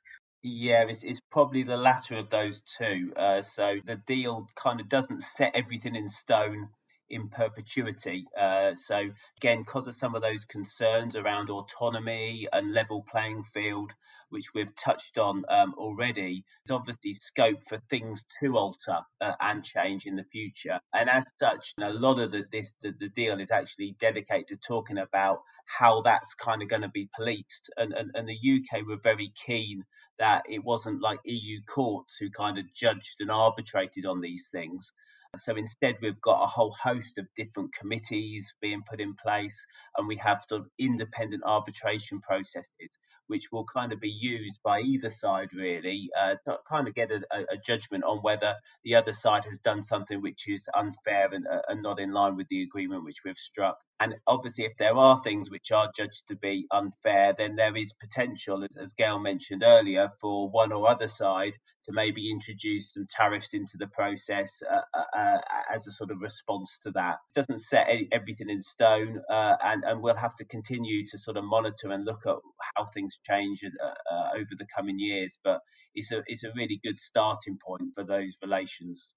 Yeah, 0.43 0.85
it's, 0.89 1.05
it's 1.05 1.21
probably 1.31 1.65
the 1.65 1.77
latter 1.77 2.17
of 2.17 2.31
those 2.31 2.63
two. 2.79 3.13
Uh, 3.17 3.43
so 3.43 3.77
the 3.85 3.97
deal 3.97 4.47
kind 4.55 4.81
of 4.81 4.89
doesn't 4.89 5.23
set 5.23 5.53
everything 5.55 5.95
in 5.95 6.09
stone 6.09 6.69
in 7.11 7.29
perpetuity. 7.29 8.27
Uh, 8.39 8.75
so 8.75 9.11
again, 9.39 9.59
because 9.61 9.87
of 9.87 9.95
some 9.95 10.15
of 10.15 10.23
those 10.23 10.45
concerns 10.45 11.17
around 11.17 11.51
autonomy 11.51 12.49
and 12.53 12.73
level 12.73 13.05
playing 13.11 13.45
field, 13.45 13.93
which 14.31 14.53
we've 14.55 14.75
touched 14.75 15.19
on 15.19 15.45
um, 15.49 15.75
already, 15.79 16.45
there's 16.65 16.77
obviously 16.77 17.13
scope 17.13 17.63
for 17.69 17.79
things 17.91 18.25
to 18.41 18.57
alter 18.57 18.99
uh, 19.21 19.33
and 19.41 19.65
change 19.65 20.07
in 20.07 20.17
the 20.17 20.25
future. 20.25 20.81
And 20.93 21.09
as 21.09 21.25
such, 21.41 21.73
a 21.81 21.91
lot 21.91 22.19
of 22.19 22.33
the, 22.33 22.45
this 22.53 22.73
the, 22.83 22.93
the 22.99 23.09
deal 23.09 23.41
is 23.41 23.51
actually 23.51 23.97
dedicated 23.99 24.49
to 24.49 24.57
talking 24.57 24.99
about 24.99 25.41
how 25.67 26.03
that's 26.03 26.35
kind 26.35 26.63
of 26.63 26.69
going 26.69 26.83
to 26.83 26.89
be 26.89 27.09
policed. 27.15 27.71
And, 27.77 27.93
and, 27.93 28.11
and 28.15 28.29
the 28.29 28.35
UK 28.35 28.87
were 28.87 28.97
very 28.97 29.33
keen 29.35 29.85
that 30.19 30.45
it 30.49 30.65
wasn't 30.65 31.03
like 31.03 31.21
EU 31.25 31.61
courts 31.63 32.17
who 32.19 32.31
kind 32.31 32.59
of 32.59 32.73
judged 32.73 33.17
and 33.21 33.31
arbitrated 33.31 34.07
on 34.07 34.21
these 34.21 34.49
things. 34.51 34.93
So 35.37 35.57
instead, 35.57 35.97
we've 36.03 36.21
got 36.21 36.43
a 36.43 36.47
whole 36.47 36.73
host 36.73 37.19
of 37.19 37.27
different 37.37 37.75
committees 37.75 38.55
being 38.61 38.83
put 38.89 39.01
in 39.01 39.15
place, 39.15 39.65
and 39.97 40.09
we 40.09 40.17
have 40.17 40.45
sort 40.49 40.63
of 40.63 40.69
independent 40.79 41.43
arbitration 41.47 42.21
processes, 42.21 42.99
which 43.29 43.53
will 43.53 43.65
kind 43.65 43.93
of 43.93 44.01
be 44.01 44.11
used 44.11 44.61
by 44.63 44.81
either 44.81 45.11
side, 45.11 45.53
really, 45.55 46.11
uh, 46.19 46.35
to 46.45 46.59
kind 46.69 46.89
of 46.89 46.95
get 46.95 47.11
a, 47.11 47.23
a, 47.33 47.57
judgment 47.57 48.05
on 48.05 48.19
whether 48.19 48.57
the 48.85 48.95
other 48.95 49.13
side 49.13 49.45
has 49.45 49.59
done 49.59 49.83
something 49.83 50.21
which 50.21 50.49
is 50.49 50.69
unfair 50.75 51.29
and, 51.33 51.47
uh, 51.47 51.61
and 51.69 51.83
not 51.83 52.01
in 52.01 52.13
line 52.13 52.37
with 52.37 52.49
the 52.49 52.63
agreement 52.63 53.05
which 53.05 53.23
we've 53.25 53.37
struck. 53.37 53.79
And 54.01 54.15
obviously, 54.27 54.65
if 54.65 54.77
there 54.77 54.95
are 54.95 55.21
things 55.23 55.51
which 55.51 55.73
are 55.73 55.91
judged 55.97 56.29
to 56.29 56.37
be 56.37 56.67
unfair, 56.71 57.35
then 57.37 57.57
there 57.57 57.77
is 57.77 57.93
potential, 57.93 58.65
as, 58.65 58.77
as 58.77 58.93
Gail 58.93 59.19
mentioned 59.19 59.65
earlier, 59.65 60.11
for 60.21 60.49
one 60.49 60.73
or 60.73 60.89
other 60.89 61.09
side 61.09 61.57
to 61.85 61.93
maybe 61.93 62.31
introduce 62.31 62.95
some 62.95 63.07
tariffs 63.09 63.55
into 63.55 63.77
the 63.77 63.89
process 63.89 64.63
uh, 64.69 64.81
uh, 64.95 65.19
uh 65.19 65.39
as 65.75 65.87
a 65.87 65.93
sort 65.93 66.11
of 66.11 66.21
response 66.21 66.79
to 66.83 66.93
that. 66.93 67.17
It 67.35 67.41
doesn't 67.41 67.59
set 67.59 67.87
any, 67.89 68.09
everything 68.13 68.51
in 68.51 68.61
stone, 68.61 69.21
uh, 69.29 69.57
and, 69.63 69.85
and 69.85 70.01
we'll 70.01 70.17
have 70.17 70.35
to 70.37 70.45
continue 70.45 71.05
to 71.07 71.19
sort 71.19 71.37
of 71.37 71.45
monitor 71.45 71.91
and 71.91 72.05
look 72.05 72.27
at 72.27 72.37
how 72.77 72.85
things 72.87 73.18
change 73.25 73.63
uh, 73.65 73.87
uh, 73.87 74.31
over 74.35 74.51
the 74.57 74.67
coming 74.75 74.99
years. 74.99 75.39
But 75.43 75.61
it's 75.95 76.13
a, 76.13 76.23
it's 76.27 76.45
a 76.45 76.53
really 76.55 76.81
good 76.83 76.99
starting 76.99 77.59
point 77.65 77.95
for 77.95 78.05
those 78.05 78.37
relations. 78.43 79.11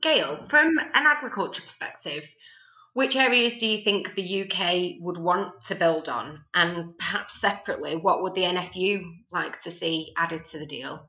Gail, 0.00 0.46
from 0.48 0.78
an 0.78 1.06
agriculture 1.06 1.62
perspective, 1.62 2.24
which 2.94 3.16
areas 3.16 3.56
do 3.58 3.66
you 3.66 3.82
think 3.82 4.14
the 4.14 4.42
UK 4.42 5.00
would 5.00 5.18
want 5.18 5.64
to 5.66 5.74
build 5.74 6.08
on? 6.08 6.40
And 6.54 6.96
perhaps 6.98 7.40
separately, 7.40 7.96
what 7.96 8.22
would 8.22 8.34
the 8.34 8.42
NFU 8.42 9.02
like 9.30 9.60
to 9.60 9.70
see 9.70 10.12
added 10.16 10.44
to 10.46 10.58
the 10.58 10.66
deal? 10.66 11.08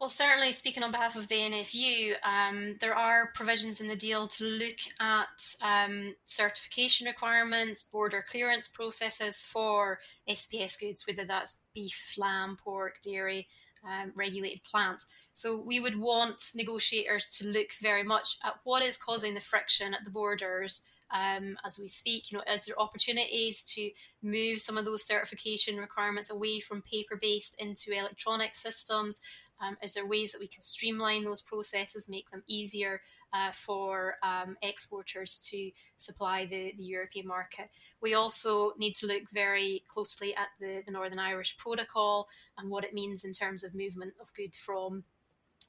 Well, 0.00 0.08
certainly, 0.08 0.52
speaking 0.52 0.82
on 0.82 0.92
behalf 0.92 1.14
of 1.14 1.28
the 1.28 1.34
NFU, 1.34 2.14
um, 2.24 2.76
there 2.80 2.94
are 2.94 3.32
provisions 3.34 3.82
in 3.82 3.88
the 3.88 3.94
deal 3.94 4.26
to 4.28 4.44
look 4.44 4.78
at 4.98 5.54
um, 5.62 6.14
certification 6.24 7.06
requirements, 7.06 7.82
border 7.82 8.24
clearance 8.26 8.66
processes 8.66 9.42
for 9.42 9.98
SPS 10.26 10.80
goods, 10.80 11.06
whether 11.06 11.26
that's 11.26 11.66
beef, 11.74 12.14
lamb, 12.16 12.56
pork, 12.56 13.02
dairy, 13.02 13.46
um, 13.84 14.12
regulated 14.14 14.64
plants. 14.64 15.06
So 15.34 15.62
we 15.62 15.80
would 15.80 16.00
want 16.00 16.52
negotiators 16.54 17.28
to 17.36 17.46
look 17.46 17.72
very 17.82 18.02
much 18.02 18.38
at 18.42 18.54
what 18.64 18.82
is 18.82 18.96
causing 18.96 19.34
the 19.34 19.40
friction 19.40 19.92
at 19.92 20.04
the 20.04 20.10
borders 20.10 20.80
um, 21.10 21.58
as 21.64 21.78
we 21.78 21.88
speak. 21.88 22.30
You 22.30 22.38
know, 22.38 22.44
is 22.50 22.64
there 22.64 22.80
opportunities 22.80 23.62
to 23.74 23.90
move 24.22 24.60
some 24.60 24.78
of 24.78 24.84
those 24.84 25.04
certification 25.04 25.76
requirements 25.76 26.30
away 26.30 26.60
from 26.60 26.82
paper-based 26.82 27.56
into 27.60 27.92
electronic 27.92 28.54
systems? 28.54 29.20
Um, 29.60 29.76
is 29.82 29.94
there 29.94 30.06
ways 30.06 30.32
that 30.32 30.40
we 30.40 30.46
can 30.46 30.62
streamline 30.62 31.24
those 31.24 31.42
processes, 31.42 32.08
make 32.08 32.30
them 32.30 32.42
easier 32.46 33.02
uh, 33.32 33.50
for 33.52 34.16
um, 34.22 34.56
exporters 34.62 35.38
to 35.50 35.70
supply 35.98 36.44
the, 36.46 36.72
the 36.76 36.84
European 36.84 37.26
market? 37.26 37.70
We 38.00 38.14
also 38.14 38.72
need 38.78 38.94
to 38.94 39.06
look 39.06 39.30
very 39.32 39.82
closely 39.86 40.34
at 40.34 40.48
the, 40.60 40.82
the 40.86 40.92
Northern 40.92 41.18
Irish 41.18 41.56
Protocol 41.58 42.28
and 42.58 42.70
what 42.70 42.84
it 42.84 42.94
means 42.94 43.24
in 43.24 43.32
terms 43.32 43.62
of 43.62 43.74
movement 43.74 44.14
of 44.20 44.32
goods 44.34 44.56
from 44.56 45.04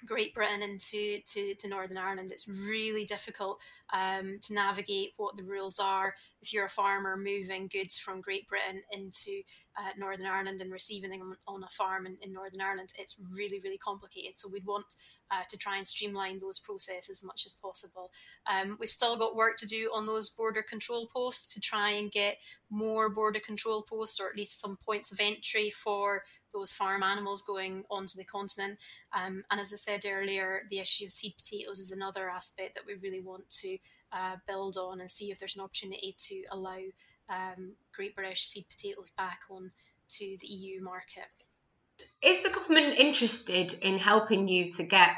Great 0.06 0.34
Britain 0.34 0.62
into 0.62 1.20
to, 1.26 1.54
to 1.56 1.68
Northern 1.68 1.98
Ireland. 1.98 2.32
It's 2.32 2.48
really 2.48 3.06
difficult 3.06 3.62
um, 3.94 4.38
to 4.42 4.54
navigate 4.54 5.14
what 5.18 5.36
the 5.36 5.44
rules 5.44 5.80
are 5.80 6.16
if 6.42 6.54
you're 6.54 6.66
a 6.66 6.70
farmer 6.70 7.18
moving 7.18 7.68
goods 7.68 7.98
from 7.98 8.22
Great 8.22 8.48
Britain 8.48 8.82
into 8.92 9.42
uh, 9.78 9.90
Northern 9.98 10.26
Ireland 10.26 10.62
and 10.62 10.72
receiving 10.72 11.12
them 11.12 11.36
on 11.48 11.64
a 11.64 11.70
farm 11.70 12.06
in, 12.06 12.18
in, 12.22 12.34
Northern 12.34 12.62
Ireland. 12.62 12.90
It's 12.98 13.16
really, 13.38 13.60
really 13.64 13.78
complicated. 13.78 14.36
So 14.36 14.50
we'd 14.50 14.66
want 14.66 14.86
uh, 15.30 15.44
to 15.50 15.58
try 15.58 15.78
and 15.78 15.88
streamline 15.88 16.40
those 16.40 16.60
processes 16.60 17.10
as 17.10 17.24
much 17.24 17.46
as 17.46 17.54
possible. 17.54 18.12
Um, 18.52 18.78
we've 18.80 18.90
still 18.90 19.18
got 19.18 19.36
work 19.36 19.58
to 19.58 19.66
do 19.66 19.92
on 19.94 20.06
those 20.06 20.30
border 20.30 20.62
control 20.62 21.08
posts 21.08 21.54
to 21.54 21.62
try 21.62 21.92
and 21.92 22.12
get 22.12 22.38
more 22.70 23.10
border 23.10 23.40
control 23.40 23.82
posts 23.82 24.20
or 24.20 24.30
at 24.30 24.38
least 24.38 24.60
some 24.60 24.78
points 24.86 25.12
of 25.12 25.20
entry 25.20 25.70
for 25.70 26.24
those 26.52 26.72
farm 26.72 27.04
animals 27.04 27.42
going 27.42 27.84
onto 27.90 28.18
the 28.18 28.24
continent. 28.24 28.78
Um, 29.14 29.44
and 29.52 29.60
as 29.60 29.74
I 29.74 29.78
said 29.78 30.06
earlier, 30.06 30.64
the 30.70 30.80
issue 30.80 31.06
of 31.06 31.12
seed 31.12 31.34
potatoes 31.38 31.80
is 31.80 31.92
another 31.92 32.30
aspect 32.30 32.76
that 32.76 32.86
we 32.86 32.96
really 32.96 33.22
want 33.22 33.50
to 33.62 33.78
uh, 34.14 34.36
build 34.48 34.78
on 34.78 35.00
and 35.00 35.10
see 35.10 35.32
if 35.32 35.40
there's 35.40 35.56
an 35.56 35.62
opportunity 35.62 36.16
to 36.18 36.44
allow 36.52 36.80
um, 37.30 37.74
Great 37.94 38.16
British 38.16 38.44
seed 38.44 38.66
potatoes 38.70 39.12
back 39.12 39.42
on 39.50 39.72
to 40.10 40.38
the 40.40 40.48
EU 40.48 40.82
market. 40.82 41.28
Is 42.22 42.42
the 42.42 42.50
government 42.50 42.98
interested 42.98 43.74
in 43.82 43.98
helping 43.98 44.48
you 44.48 44.72
to 44.74 44.84
get 44.84 45.12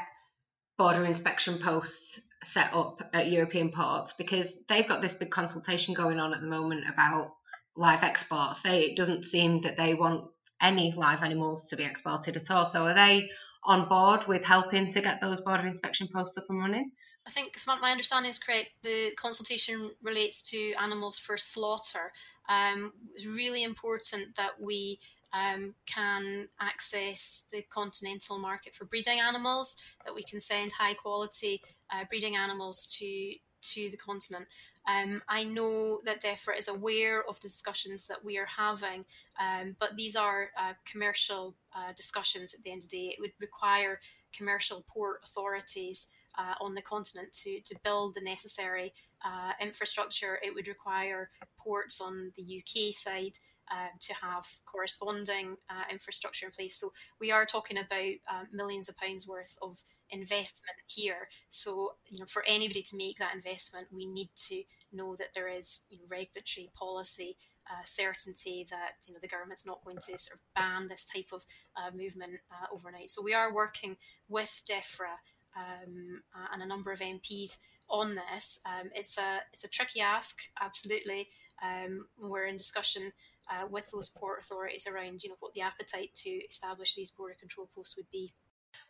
border 0.76 1.04
inspection 1.04 1.58
posts 1.58 2.20
set 2.42 2.74
up 2.74 3.00
at 3.12 3.30
European 3.30 3.70
ports 3.70 4.12
because 4.12 4.52
they've 4.68 4.88
got 4.88 5.00
this 5.00 5.12
big 5.12 5.30
consultation 5.30 5.94
going 5.94 6.18
on 6.18 6.34
at 6.34 6.40
the 6.40 6.46
moment 6.46 6.84
about 6.92 7.32
live 7.76 8.02
exports. 8.02 8.60
They 8.60 8.82
it 8.82 8.96
doesn't 8.96 9.24
seem 9.24 9.62
that 9.62 9.76
they 9.76 9.94
want 9.94 10.30
any 10.64 10.92
live 10.96 11.22
animals 11.22 11.68
to 11.68 11.76
be 11.76 11.84
exported 11.84 12.36
at 12.36 12.50
all. 12.50 12.66
So 12.66 12.86
are 12.86 12.94
they 12.94 13.28
on 13.64 13.88
board 13.88 14.26
with 14.26 14.44
helping 14.44 14.90
to 14.92 15.00
get 15.00 15.20
those 15.20 15.40
border 15.40 15.66
inspection 15.66 16.08
posts 16.14 16.36
up 16.38 16.44
and 16.48 16.58
running? 16.58 16.90
I 17.26 17.30
think, 17.30 17.56
if 17.56 17.66
my 17.66 17.90
understanding 17.90 18.28
is 18.28 18.38
correct, 18.38 18.70
the 18.82 19.12
consultation 19.16 19.92
relates 20.02 20.42
to 20.50 20.74
animals 20.82 21.18
for 21.18 21.38
slaughter. 21.38 22.12
Um, 22.50 22.92
it's 23.14 23.26
really 23.26 23.64
important 23.64 24.36
that 24.36 24.60
we 24.60 24.98
um, 25.32 25.74
can 25.86 26.48
access 26.60 27.46
the 27.50 27.62
continental 27.62 28.38
market 28.38 28.74
for 28.74 28.84
breeding 28.84 29.20
animals, 29.20 29.74
that 30.04 30.14
we 30.14 30.22
can 30.22 30.38
send 30.38 30.72
high 30.72 30.94
quality 30.94 31.62
uh, 31.90 32.04
breeding 32.10 32.36
animals 32.36 32.84
to 32.98 33.34
to 33.72 33.90
the 33.90 33.96
continent. 33.96 34.46
Um, 34.86 35.22
I 35.28 35.44
know 35.44 36.00
that 36.04 36.22
DEFRA 36.22 36.58
is 36.58 36.68
aware 36.68 37.24
of 37.28 37.40
discussions 37.40 38.06
that 38.06 38.22
we 38.22 38.38
are 38.38 38.46
having, 38.46 39.04
um, 39.40 39.76
but 39.78 39.96
these 39.96 40.14
are 40.14 40.50
uh, 40.60 40.74
commercial 40.84 41.56
uh, 41.74 41.92
discussions 41.96 42.54
at 42.54 42.62
the 42.62 42.70
end 42.70 42.82
of 42.82 42.90
the 42.90 42.96
day. 42.96 43.14
It 43.16 43.20
would 43.20 43.32
require 43.40 44.00
commercial 44.36 44.84
port 44.88 45.20
authorities 45.24 46.08
uh, 46.38 46.54
on 46.60 46.74
the 46.74 46.82
continent 46.82 47.32
to, 47.32 47.60
to 47.60 47.74
build 47.84 48.14
the 48.14 48.20
necessary 48.20 48.92
uh, 49.24 49.52
infrastructure. 49.60 50.38
It 50.42 50.54
would 50.54 50.68
require 50.68 51.30
ports 51.58 52.00
on 52.00 52.32
the 52.36 52.42
UK 52.58 52.92
side. 52.92 53.38
Um, 53.70 53.96
to 53.98 54.14
have 54.20 54.46
corresponding 54.66 55.56
uh, 55.70 55.84
infrastructure 55.90 56.44
in 56.44 56.52
place. 56.52 56.76
So 56.76 56.92
we 57.18 57.32
are 57.32 57.46
talking 57.46 57.78
about 57.78 58.12
uh, 58.30 58.44
millions 58.52 58.90
of 58.90 58.96
pounds 58.98 59.26
worth 59.26 59.56
of 59.62 59.82
investment 60.10 60.76
here. 60.86 61.28
So 61.48 61.94
you 62.06 62.18
know, 62.18 62.26
for 62.26 62.44
anybody 62.46 62.82
to 62.82 62.96
make 62.96 63.16
that 63.18 63.34
investment, 63.34 63.86
we 63.90 64.04
need 64.04 64.28
to 64.48 64.62
know 64.92 65.16
that 65.16 65.32
there 65.34 65.48
is 65.48 65.80
you 65.88 65.96
know, 65.96 66.04
regulatory 66.10 66.70
policy 66.74 67.36
uh, 67.70 67.82
certainty 67.84 68.66
that 68.70 68.92
you 69.06 69.14
know 69.14 69.20
the 69.20 69.28
government's 69.28 69.66
not 69.66 69.82
going 69.84 69.96
to 69.96 70.18
sort 70.18 70.36
of 70.36 70.42
ban 70.54 70.86
this 70.86 71.04
type 71.04 71.30
of 71.32 71.46
uh, 71.76 71.90
movement 71.96 72.40
uh, 72.50 72.66
overnight. 72.72 73.10
So 73.10 73.22
we 73.22 73.32
are 73.34 73.54
working 73.54 73.96
with 74.28 74.62
DEFRA 74.68 75.16
um, 75.56 76.22
and 76.52 76.62
a 76.62 76.66
number 76.66 76.92
of 76.92 77.00
MPs 77.00 77.58
on 77.88 78.16
this. 78.16 78.58
Um, 78.66 78.90
it's 78.94 79.18
a 79.18 79.40
it's 79.52 79.64
a 79.64 79.68
tricky 79.68 80.00
ask, 80.00 80.36
absolutely. 80.60 81.28
Um, 81.62 82.06
we're 82.18 82.46
in 82.46 82.56
discussion 82.56 83.12
uh, 83.50 83.66
with 83.70 83.90
those 83.92 84.08
port 84.08 84.40
authorities 84.40 84.86
around 84.86 85.22
you 85.22 85.30
know 85.30 85.36
what 85.40 85.54
the 85.54 85.60
appetite 85.60 86.10
to 86.14 86.30
establish 86.30 86.94
these 86.94 87.10
border 87.10 87.34
control 87.38 87.68
posts 87.74 87.96
would 87.96 88.10
be. 88.10 88.32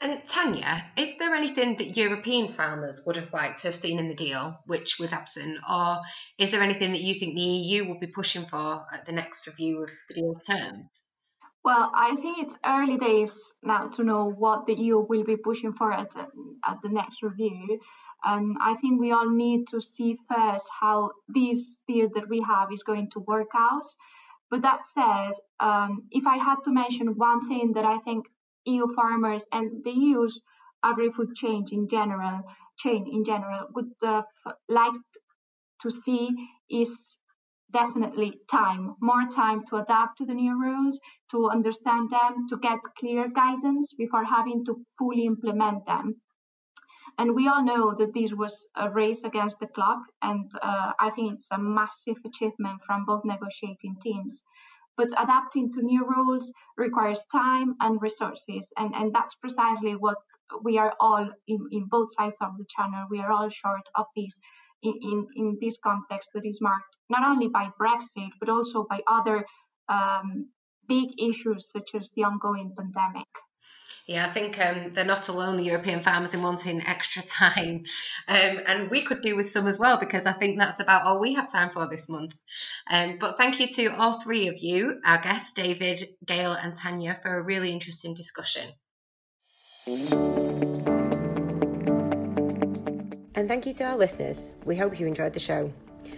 And 0.00 0.26
Tanya, 0.26 0.84
is 0.96 1.16
there 1.18 1.34
anything 1.34 1.76
that 1.76 1.96
European 1.96 2.52
farmers 2.52 3.02
would 3.06 3.16
have 3.16 3.32
liked 3.32 3.60
to 3.60 3.68
have 3.68 3.76
seen 3.76 3.98
in 3.98 4.08
the 4.08 4.14
deal 4.14 4.58
which 4.66 4.98
was 4.98 5.12
absent, 5.12 5.58
or 5.70 6.00
is 6.38 6.50
there 6.50 6.62
anything 6.62 6.92
that 6.92 7.00
you 7.00 7.14
think 7.14 7.34
the 7.34 7.40
EU 7.40 7.86
will 7.86 8.00
be 8.00 8.08
pushing 8.08 8.46
for 8.46 8.84
at 8.92 9.06
the 9.06 9.12
next 9.12 9.46
review 9.46 9.84
of 9.84 9.90
the 10.08 10.14
deal's 10.14 10.42
terms? 10.42 11.04
Well, 11.64 11.90
I 11.94 12.14
think 12.16 12.38
it's 12.40 12.58
early 12.66 12.98
days 12.98 13.54
now 13.62 13.88
to 13.88 14.04
know 14.04 14.30
what 14.30 14.66
the 14.66 14.74
EU 14.74 14.98
will 14.98 15.24
be 15.24 15.38
pushing 15.38 15.72
for 15.72 15.90
at, 15.90 16.14
at 16.16 16.82
the 16.82 16.90
next 16.90 17.22
review. 17.22 17.80
And 18.24 18.56
I 18.60 18.74
think 18.76 19.00
we 19.00 19.12
all 19.12 19.30
need 19.30 19.68
to 19.68 19.80
see 19.80 20.16
first 20.28 20.68
how 20.80 21.10
this 21.28 21.78
deal 21.86 22.08
that 22.14 22.28
we 22.28 22.40
have 22.40 22.72
is 22.72 22.82
going 22.82 23.10
to 23.10 23.20
work 23.20 23.50
out. 23.54 23.86
But 24.50 24.62
that 24.62 24.84
said, 24.84 25.32
um, 25.60 26.02
if 26.10 26.26
I 26.26 26.36
had 26.36 26.56
to 26.64 26.70
mention 26.72 27.16
one 27.16 27.48
thing 27.48 27.72
that 27.74 27.84
I 27.84 27.98
think 27.98 28.26
EU 28.66 28.94
farmers 28.94 29.44
and 29.52 29.82
the 29.84 29.90
EU's 29.90 30.40
agri-food 30.82 31.34
chain 31.34 31.66
in 31.70 31.88
general, 31.88 32.42
chain 32.78 33.06
in 33.06 33.24
general, 33.24 33.66
would 33.74 33.92
uh, 34.02 34.22
like 34.68 34.94
to 35.82 35.90
see 35.90 36.30
is 36.70 37.16
definitely 37.72 38.38
time, 38.50 38.94
more 39.00 39.26
time 39.34 39.64
to 39.66 39.76
adapt 39.76 40.18
to 40.18 40.24
the 40.24 40.34
new 40.34 40.58
rules, 40.58 40.98
to 41.30 41.50
understand 41.50 42.10
them, 42.10 42.46
to 42.48 42.56
get 42.58 42.78
clear 42.98 43.28
guidance 43.28 43.92
before 43.94 44.24
having 44.24 44.64
to 44.64 44.76
fully 44.98 45.26
implement 45.26 45.84
them. 45.86 46.14
And 47.18 47.34
we 47.34 47.48
all 47.48 47.64
know 47.64 47.94
that 47.94 48.12
this 48.12 48.32
was 48.32 48.66
a 48.74 48.90
race 48.90 49.24
against 49.24 49.60
the 49.60 49.68
clock, 49.68 50.00
and 50.22 50.50
uh, 50.60 50.92
I 50.98 51.10
think 51.10 51.34
it's 51.34 51.48
a 51.52 51.58
massive 51.58 52.16
achievement 52.26 52.80
from 52.86 53.04
both 53.04 53.24
negotiating 53.24 53.96
teams. 54.02 54.42
But 54.96 55.08
adapting 55.18 55.72
to 55.72 55.82
new 55.82 56.04
rules 56.06 56.52
requires 56.76 57.24
time 57.26 57.74
and 57.80 58.00
resources, 58.00 58.72
and, 58.76 58.94
and 58.94 59.14
that's 59.14 59.34
precisely 59.34 59.96
what 59.96 60.18
we 60.62 60.78
are 60.78 60.94
all 61.00 61.28
in, 61.48 61.68
in 61.70 61.86
both 61.86 62.14
sides 62.14 62.38
of 62.40 62.56
the 62.58 62.66
channel. 62.68 63.06
We 63.10 63.20
are 63.20 63.32
all 63.32 63.48
short 63.48 63.88
of 63.96 64.06
this 64.16 64.38
in, 64.82 64.94
in, 65.02 65.26
in 65.36 65.58
this 65.60 65.78
context 65.82 66.30
that 66.34 66.44
is 66.44 66.60
marked 66.60 66.96
not 67.08 67.24
only 67.24 67.48
by 67.48 67.70
Brexit, 67.80 68.30
but 68.40 68.48
also 68.48 68.86
by 68.88 69.00
other 69.06 69.46
um, 69.88 70.48
big 70.88 71.08
issues 71.18 71.70
such 71.70 71.94
as 71.94 72.10
the 72.14 72.24
ongoing 72.24 72.74
pandemic. 72.76 73.28
Yeah, 74.06 74.26
I 74.26 74.32
think 74.34 74.58
um, 74.60 74.92
they're 74.94 75.02
not 75.02 75.28
alone, 75.28 75.56
the 75.56 75.64
European 75.64 76.02
farmers, 76.02 76.34
in 76.34 76.42
wanting 76.42 76.82
extra 76.86 77.22
time. 77.22 77.84
Um, 78.28 78.60
and 78.66 78.90
we 78.90 79.02
could 79.02 79.22
do 79.22 79.34
with 79.34 79.50
some 79.50 79.66
as 79.66 79.78
well, 79.78 79.96
because 79.96 80.26
I 80.26 80.32
think 80.32 80.58
that's 80.58 80.78
about 80.78 81.06
all 81.06 81.18
we 81.18 81.32
have 81.34 81.50
time 81.50 81.70
for 81.72 81.88
this 81.88 82.06
month. 82.06 82.32
Um, 82.90 83.16
but 83.18 83.38
thank 83.38 83.60
you 83.60 83.66
to 83.66 83.96
all 83.96 84.20
three 84.20 84.48
of 84.48 84.58
you, 84.58 85.00
our 85.06 85.22
guests, 85.22 85.52
David, 85.52 86.06
Gail, 86.26 86.52
and 86.52 86.76
Tanya, 86.76 87.18
for 87.22 87.38
a 87.38 87.42
really 87.42 87.72
interesting 87.72 88.12
discussion. 88.12 88.72
And 93.36 93.48
thank 93.48 93.64
you 93.64 93.72
to 93.72 93.84
our 93.84 93.96
listeners. 93.96 94.52
We 94.66 94.76
hope 94.76 95.00
you 95.00 95.06
enjoyed 95.06 95.32
the 95.32 95.40
show. 95.40 95.72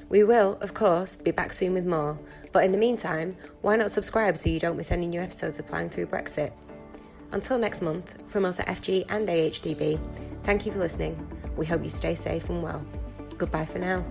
We 0.09 0.25
will, 0.25 0.59
of 0.61 0.75
course, 0.75 1.15
be 1.15 1.31
back 1.31 1.53
soon 1.53 1.73
with 1.75 1.87
more, 1.87 2.19
but 2.51 2.65
in 2.65 2.73
the 2.73 2.79
meantime, 2.79 3.37
why 3.61 3.77
not 3.77 3.93
subscribe 3.93 4.37
so 4.37 4.51
you 4.51 4.59
don't 4.59 4.77
miss 4.77 4.91
any 4.91 5.07
new 5.07 5.21
episodes 5.21 5.61
of 5.61 5.69
Ploughing 5.69 5.91
Through 5.91 6.07
Brexit? 6.07 6.53
Until 7.37 7.59
next 7.59 7.83
month, 7.83 8.15
from 8.29 8.47
us 8.47 8.59
at 8.61 8.67
FG 8.67 9.05
and 9.11 9.29
AHDB, 9.29 10.01
thank 10.43 10.65
you 10.65 10.73
for 10.73 10.79
listening. 10.79 11.15
We 11.55 11.67
hope 11.67 11.85
you 11.85 11.91
stay 11.91 12.15
safe 12.15 12.49
and 12.49 12.63
well. 12.63 12.83
Goodbye 13.37 13.67
for 13.67 13.79
now. 13.79 14.03